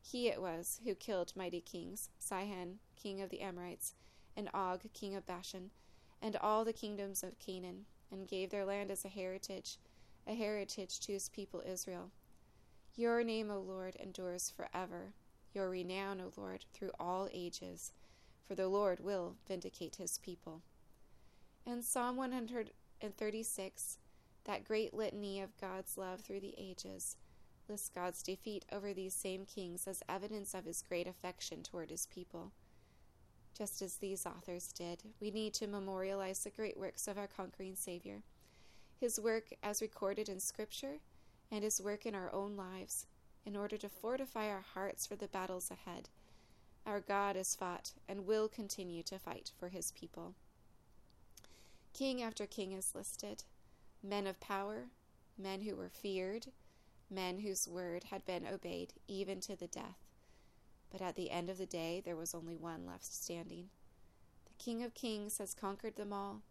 He 0.01 0.27
it 0.27 0.41
was 0.41 0.79
who 0.83 0.95
killed 0.95 1.33
mighty 1.35 1.61
kings, 1.61 2.09
Sihon, 2.19 2.79
king 2.95 3.21
of 3.21 3.29
the 3.29 3.41
Amorites, 3.41 3.93
and 4.35 4.49
Og, 4.53 4.81
king 4.93 5.15
of 5.15 5.25
Bashan, 5.25 5.71
and 6.21 6.35
all 6.37 6.65
the 6.65 6.73
kingdoms 6.73 7.23
of 7.23 7.39
Canaan, 7.39 7.85
and 8.11 8.27
gave 8.27 8.49
their 8.49 8.65
land 8.65 8.91
as 8.91 9.03
a 9.05 9.09
heritage, 9.09 9.77
a 10.25 10.33
heritage 10.33 10.99
to 11.01 11.11
his 11.11 11.29
people 11.29 11.61
Israel. 11.65 12.11
Your 12.95 13.23
name, 13.23 13.51
O 13.51 13.59
Lord, 13.59 13.95
endures 13.97 14.49
forever, 14.49 15.13
your 15.53 15.69
renown, 15.69 16.19
O 16.21 16.31
Lord, 16.35 16.65
through 16.73 16.91
all 16.99 17.29
ages, 17.31 17.91
for 18.47 18.55
the 18.55 18.67
Lord 18.67 18.99
will 18.99 19.35
vindicate 19.47 19.97
his 19.97 20.17
people. 20.17 20.61
And 21.65 21.83
Psalm 21.83 22.15
136, 22.15 23.97
that 24.47 24.63
great 24.63 24.93
litany 24.93 25.41
of 25.41 25.59
God's 25.59 25.97
love 25.97 26.21
through 26.21 26.39
the 26.39 26.55
ages, 26.57 27.17
lists 27.67 27.91
God's 27.93 28.23
defeat 28.23 28.65
over 28.71 28.93
these 28.93 29.13
same 29.13 29.45
kings 29.45 29.85
as 29.87 30.01
evidence 30.07 30.53
of 30.53 30.65
his 30.65 30.81
great 30.81 31.05
affection 31.05 31.61
toward 31.61 31.91
his 31.91 32.07
people. 32.07 32.53
Just 33.55 33.81
as 33.81 33.97
these 33.97 34.25
authors 34.25 34.71
did, 34.71 35.03
we 35.19 35.31
need 35.31 35.53
to 35.55 35.67
memorialize 35.67 36.39
the 36.39 36.49
great 36.49 36.77
works 36.79 37.07
of 37.07 37.17
our 37.17 37.27
conquering 37.27 37.75
Savior. 37.75 38.23
His 38.99 39.19
work, 39.19 39.53
as 39.61 39.81
recorded 39.81 40.29
in 40.29 40.39
Scripture, 40.39 40.99
and 41.51 41.63
his 41.63 41.81
work 41.81 42.05
in 42.05 42.15
our 42.15 42.33
own 42.33 42.55
lives 42.55 43.05
in 43.45 43.55
order 43.55 43.77
to 43.77 43.89
fortify 43.89 44.49
our 44.49 44.63
hearts 44.73 45.05
for 45.05 45.15
the 45.15 45.27
battles 45.27 45.71
ahead. 45.71 46.09
Our 46.85 46.99
God 47.01 47.35
has 47.35 47.55
fought 47.55 47.91
and 48.07 48.25
will 48.25 48.47
continue 48.47 49.03
to 49.03 49.19
fight 49.19 49.51
for 49.59 49.69
his 49.69 49.91
people. 49.91 50.35
King 51.93 52.21
after 52.21 52.45
king 52.45 52.71
is 52.71 52.93
listed 52.95 53.43
men 54.03 54.27
of 54.27 54.39
power, 54.39 54.89
men 55.37 55.61
who 55.61 55.75
were 55.75 55.89
feared, 55.89 56.47
men 57.09 57.39
whose 57.39 57.67
word 57.67 58.05
had 58.05 58.25
been 58.25 58.45
obeyed 58.45 58.93
even 59.07 59.39
to 59.41 59.55
the 59.55 59.67
death. 59.67 59.99
But 60.89 61.01
at 61.01 61.15
the 61.15 61.31
end 61.31 61.49
of 61.49 61.57
the 61.57 61.65
day, 61.65 62.01
there 62.03 62.15
was 62.15 62.33
only 62.33 62.55
one 62.55 62.85
left 62.85 63.05
standing. 63.05 63.69
The 64.45 64.63
King 64.63 64.83
of 64.83 64.93
Kings 64.93 65.37
has 65.37 65.53
conquered 65.53 65.95
them 65.95 66.13
all. 66.13 66.41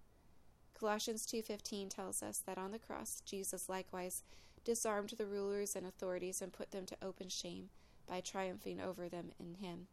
Colossians 0.74 1.24
2:15 1.24 1.88
tells 1.88 2.22
us 2.22 2.38
that 2.38 2.58
on 2.58 2.70
the 2.70 2.78
cross 2.78 3.22
Jesus 3.24 3.68
likewise 3.68 4.22
disarmed 4.66 5.10
the 5.10 5.26
rulers 5.26 5.76
and 5.76 5.86
authorities, 5.86 6.42
and 6.42 6.52
put 6.52 6.72
them 6.72 6.84
to 6.84 6.96
open 7.00 7.28
shame 7.28 7.70
by 8.06 8.20
triumphing 8.20 8.80
over 8.80 9.08
them 9.08 9.30
in 9.38 9.54
Him. 9.54 9.86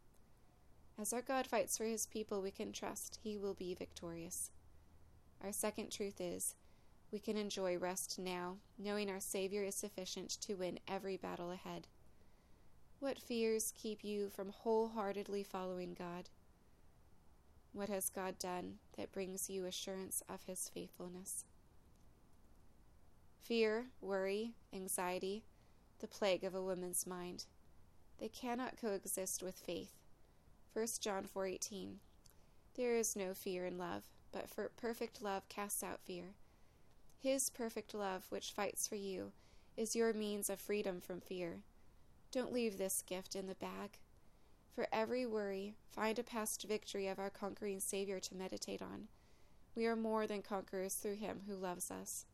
As 0.98 1.12
our 1.12 1.22
God 1.22 1.46
fights 1.46 1.78
for 1.78 1.84
His 1.84 2.06
people, 2.06 2.42
we 2.42 2.50
can 2.50 2.72
trust 2.72 3.20
He 3.22 3.38
will 3.38 3.54
be 3.54 3.72
victorious. 3.72 4.50
Our 5.42 5.52
second 5.52 5.90
truth 5.90 6.20
is 6.20 6.56
we 7.14 7.20
can 7.20 7.36
enjoy 7.36 7.78
rest 7.78 8.18
now, 8.18 8.56
knowing 8.76 9.08
our 9.08 9.20
Savior 9.20 9.62
is 9.62 9.76
sufficient 9.76 10.30
to 10.40 10.54
win 10.54 10.80
every 10.88 11.16
battle 11.16 11.52
ahead. 11.52 11.86
What 12.98 13.20
fears 13.20 13.72
keep 13.80 14.02
you 14.02 14.30
from 14.30 14.48
wholeheartedly 14.48 15.44
following 15.44 15.94
God? 15.96 16.28
What 17.72 17.88
has 17.88 18.10
God 18.10 18.36
done 18.40 18.78
that 18.98 19.12
brings 19.12 19.48
you 19.48 19.64
assurance 19.64 20.24
of 20.28 20.42
His 20.48 20.68
faithfulness? 20.68 21.44
Fear, 23.40 23.84
worry, 24.00 24.54
anxiety, 24.72 25.44
the 26.00 26.08
plague 26.08 26.42
of 26.42 26.56
a 26.56 26.62
woman's 26.62 27.06
mind. 27.06 27.44
They 28.18 28.28
cannot 28.28 28.76
coexist 28.76 29.40
with 29.40 29.54
faith. 29.54 29.92
1 30.72 31.00
John 31.00 31.28
4:18 31.32 32.00
There 32.74 32.96
is 32.96 33.14
no 33.14 33.34
fear 33.34 33.66
in 33.66 33.78
love, 33.78 34.02
but 34.32 34.50
perfect 34.76 35.22
love 35.22 35.48
casts 35.48 35.84
out 35.84 36.00
fear. 36.00 36.34
His 37.24 37.48
perfect 37.48 37.94
love, 37.94 38.26
which 38.28 38.52
fights 38.52 38.86
for 38.86 38.96
you, 38.96 39.32
is 39.78 39.96
your 39.96 40.12
means 40.12 40.50
of 40.50 40.60
freedom 40.60 41.00
from 41.00 41.22
fear. 41.22 41.62
Don't 42.30 42.52
leave 42.52 42.76
this 42.76 43.00
gift 43.00 43.34
in 43.34 43.46
the 43.46 43.54
bag. 43.54 43.98
For 44.74 44.88
every 44.92 45.24
worry, 45.24 45.74
find 45.90 46.18
a 46.18 46.22
past 46.22 46.66
victory 46.68 47.08
of 47.08 47.18
our 47.18 47.30
conquering 47.30 47.80
Savior 47.80 48.20
to 48.20 48.34
meditate 48.34 48.82
on. 48.82 49.08
We 49.74 49.86
are 49.86 49.96
more 49.96 50.26
than 50.26 50.42
conquerors 50.42 50.96
through 50.96 51.16
him 51.16 51.40
who 51.48 51.54
loves 51.54 51.90
us. 51.90 52.26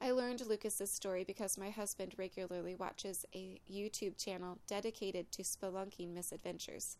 I 0.00 0.12
learned 0.12 0.46
Lucas's 0.46 0.90
story 0.90 1.22
because 1.22 1.58
my 1.58 1.68
husband 1.68 2.14
regularly 2.16 2.74
watches 2.74 3.26
a 3.34 3.60
YouTube 3.70 4.16
channel 4.16 4.60
dedicated 4.66 5.30
to 5.32 5.42
spelunking 5.42 6.14
misadventures. 6.14 6.96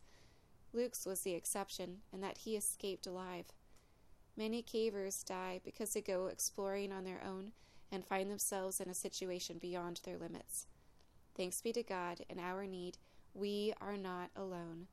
Luke's 0.71 1.03
was 1.03 1.21
the 1.21 1.33
exception, 1.33 2.01
in 2.13 2.21
that 2.21 2.37
he 2.37 2.55
escaped 2.55 3.07
alive. 3.07 3.45
Many 4.41 4.63
cavers 4.63 5.23
die 5.23 5.61
because 5.63 5.93
they 5.93 6.01
go 6.01 6.25
exploring 6.25 6.91
on 6.91 7.03
their 7.03 7.21
own 7.23 7.51
and 7.91 8.03
find 8.03 8.27
themselves 8.27 8.81
in 8.81 8.89
a 8.89 8.93
situation 8.95 9.59
beyond 9.59 10.01
their 10.03 10.17
limits. 10.17 10.65
Thanks 11.37 11.61
be 11.61 11.71
to 11.73 11.83
God, 11.83 12.21
in 12.27 12.39
our 12.39 12.65
need, 12.65 12.97
we 13.35 13.71
are 13.79 13.97
not 13.97 14.31
alone, 14.35 14.87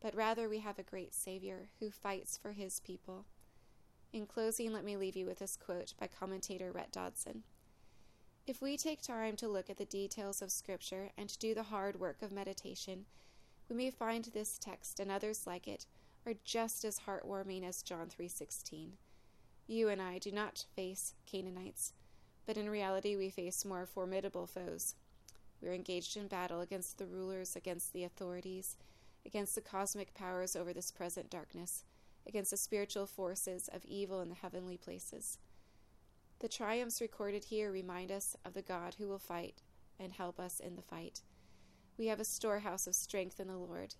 but 0.00 0.14
rather 0.14 0.48
we 0.48 0.60
have 0.60 0.78
a 0.78 0.82
great 0.82 1.12
Savior 1.12 1.68
who 1.80 1.90
fights 1.90 2.38
for 2.38 2.52
his 2.52 2.80
people. 2.80 3.26
In 4.10 4.24
closing, 4.24 4.72
let 4.72 4.86
me 4.86 4.96
leave 4.96 5.16
you 5.16 5.26
with 5.26 5.40
this 5.40 5.58
quote 5.58 5.92
by 6.00 6.06
commentator 6.06 6.72
Rhett 6.72 6.90
Dodson. 6.90 7.42
If 8.46 8.62
we 8.62 8.78
take 8.78 9.02
time 9.02 9.36
to 9.36 9.48
look 9.48 9.68
at 9.68 9.76
the 9.76 9.84
details 9.84 10.40
of 10.40 10.50
Scripture 10.50 11.10
and 11.18 11.28
to 11.28 11.38
do 11.38 11.52
the 11.52 11.64
hard 11.64 12.00
work 12.00 12.22
of 12.22 12.32
meditation, 12.32 13.04
we 13.68 13.76
may 13.76 13.90
find 13.90 14.24
this 14.24 14.56
text 14.56 14.98
and 14.98 15.10
others 15.10 15.46
like 15.46 15.68
it 15.68 15.84
are 16.26 16.34
just 16.44 16.84
as 16.84 17.00
heartwarming 17.00 17.64
as 17.64 17.82
John 17.82 18.08
3:16. 18.08 18.96
You 19.66 19.88
and 19.88 20.00
I 20.00 20.18
do 20.18 20.30
not 20.30 20.66
face 20.74 21.14
Canaanites, 21.26 21.92
but 22.46 22.56
in 22.56 22.68
reality 22.68 23.16
we 23.16 23.30
face 23.30 23.64
more 23.64 23.86
formidable 23.86 24.46
foes. 24.46 24.94
We 25.60 25.68
are 25.68 25.74
engaged 25.74 26.16
in 26.16 26.28
battle 26.28 26.60
against 26.60 26.98
the 26.98 27.06
rulers, 27.06 27.56
against 27.56 27.92
the 27.92 28.04
authorities, 28.04 28.76
against 29.24 29.54
the 29.54 29.60
cosmic 29.60 30.12
powers 30.14 30.54
over 30.54 30.72
this 30.72 30.90
present 30.90 31.30
darkness, 31.30 31.84
against 32.26 32.50
the 32.50 32.56
spiritual 32.56 33.06
forces 33.06 33.68
of 33.68 33.84
evil 33.84 34.20
in 34.20 34.28
the 34.28 34.34
heavenly 34.34 34.76
places. 34.76 35.38
The 36.40 36.48
triumphs 36.48 37.00
recorded 37.00 37.44
here 37.44 37.72
remind 37.72 38.12
us 38.12 38.36
of 38.44 38.52
the 38.52 38.62
God 38.62 38.96
who 38.98 39.08
will 39.08 39.18
fight 39.18 39.62
and 39.98 40.12
help 40.12 40.38
us 40.38 40.60
in 40.60 40.76
the 40.76 40.82
fight. 40.82 41.22
We 41.96 42.08
have 42.08 42.20
a 42.20 42.24
storehouse 42.24 42.86
of 42.86 42.94
strength 42.94 43.40
in 43.40 43.48
the 43.48 43.56
Lord, 43.56 43.94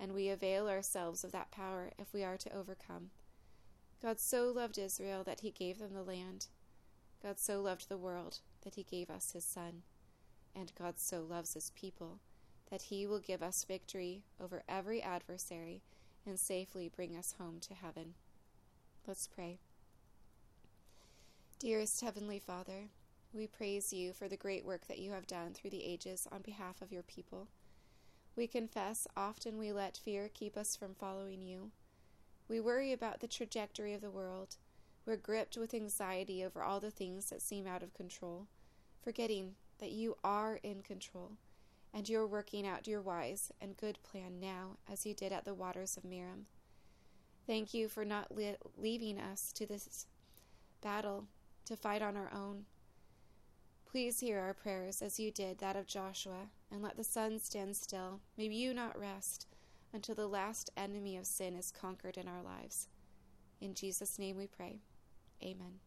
and 0.00 0.14
we 0.14 0.30
avail 0.30 0.66
ourselves 0.66 1.22
of 1.22 1.32
that 1.32 1.50
power 1.50 1.90
if 1.98 2.14
we 2.14 2.24
are 2.24 2.38
to 2.38 2.56
overcome. 2.56 3.10
God 4.02 4.18
so 4.18 4.50
loved 4.50 4.78
Israel 4.78 5.22
that 5.24 5.40
he 5.40 5.50
gave 5.50 5.78
them 5.78 5.92
the 5.92 6.02
land. 6.02 6.46
God 7.22 7.38
so 7.38 7.60
loved 7.60 7.88
the 7.88 7.98
world 7.98 8.38
that 8.64 8.76
he 8.76 8.82
gave 8.82 9.10
us 9.10 9.32
his 9.32 9.44
Son. 9.44 9.82
And 10.56 10.72
God 10.76 10.98
so 10.98 11.20
loves 11.20 11.52
his 11.52 11.70
people 11.70 12.18
that 12.70 12.82
he 12.82 13.06
will 13.06 13.18
give 13.18 13.42
us 13.42 13.64
victory 13.64 14.22
over 14.42 14.62
every 14.68 15.02
adversary 15.02 15.82
and 16.24 16.38
safely 16.38 16.88
bring 16.88 17.16
us 17.16 17.34
home 17.38 17.58
to 17.60 17.74
heaven. 17.74 18.14
Let's 19.06 19.26
pray. 19.26 19.58
Dearest 21.58 22.00
Heavenly 22.00 22.38
Father, 22.38 22.88
we 23.34 23.46
praise 23.46 23.92
you 23.92 24.12
for 24.12 24.28
the 24.28 24.36
great 24.36 24.64
work 24.64 24.86
that 24.86 24.98
you 24.98 25.10
have 25.10 25.26
done 25.26 25.52
through 25.52 25.70
the 25.70 25.84
ages 25.84 26.26
on 26.32 26.40
behalf 26.40 26.80
of 26.80 26.92
your 26.92 27.02
people. 27.02 27.48
We 28.36 28.46
confess 28.46 29.06
often 29.16 29.58
we 29.58 29.72
let 29.72 29.96
fear 29.96 30.30
keep 30.32 30.56
us 30.56 30.76
from 30.76 30.94
following 30.94 31.42
you. 31.42 31.70
We 32.48 32.60
worry 32.60 32.92
about 32.92 33.20
the 33.20 33.28
trajectory 33.28 33.92
of 33.92 34.00
the 34.00 34.10
world. 34.10 34.56
We're 35.06 35.16
gripped 35.16 35.56
with 35.56 35.74
anxiety 35.74 36.44
over 36.44 36.62
all 36.62 36.80
the 36.80 36.90
things 36.90 37.30
that 37.30 37.42
seem 37.42 37.66
out 37.66 37.82
of 37.82 37.94
control, 37.94 38.46
forgetting 39.02 39.54
that 39.78 39.92
you 39.92 40.16
are 40.22 40.60
in 40.62 40.82
control 40.82 41.32
and 41.92 42.08
you're 42.08 42.26
working 42.26 42.66
out 42.66 42.86
your 42.86 43.00
wise 43.00 43.50
and 43.60 43.76
good 43.76 43.98
plan 44.02 44.38
now 44.40 44.76
as 44.90 45.04
you 45.04 45.14
did 45.14 45.32
at 45.32 45.44
the 45.44 45.54
waters 45.54 45.96
of 45.96 46.04
Merom. 46.04 46.44
Thank 47.46 47.74
you 47.74 47.88
for 47.88 48.04
not 48.04 48.32
leaving 48.76 49.18
us 49.18 49.52
to 49.54 49.66
this 49.66 50.06
battle 50.80 51.26
to 51.64 51.76
fight 51.76 52.02
on 52.02 52.16
our 52.16 52.30
own. 52.32 52.66
Please 53.90 54.20
hear 54.20 54.38
our 54.38 54.54
prayers 54.54 55.02
as 55.02 55.18
you 55.18 55.32
did 55.32 55.58
that 55.58 55.74
of 55.74 55.84
Joshua, 55.84 56.46
and 56.70 56.80
let 56.80 56.96
the 56.96 57.02
sun 57.02 57.40
stand 57.40 57.74
still. 57.74 58.20
May 58.38 58.44
you 58.44 58.72
not 58.72 58.96
rest 58.96 59.48
until 59.92 60.14
the 60.14 60.28
last 60.28 60.70
enemy 60.76 61.16
of 61.16 61.26
sin 61.26 61.56
is 61.56 61.72
conquered 61.72 62.16
in 62.16 62.28
our 62.28 62.40
lives. 62.40 62.86
In 63.60 63.74
Jesus' 63.74 64.16
name 64.16 64.36
we 64.36 64.46
pray. 64.46 64.78
Amen. 65.42 65.80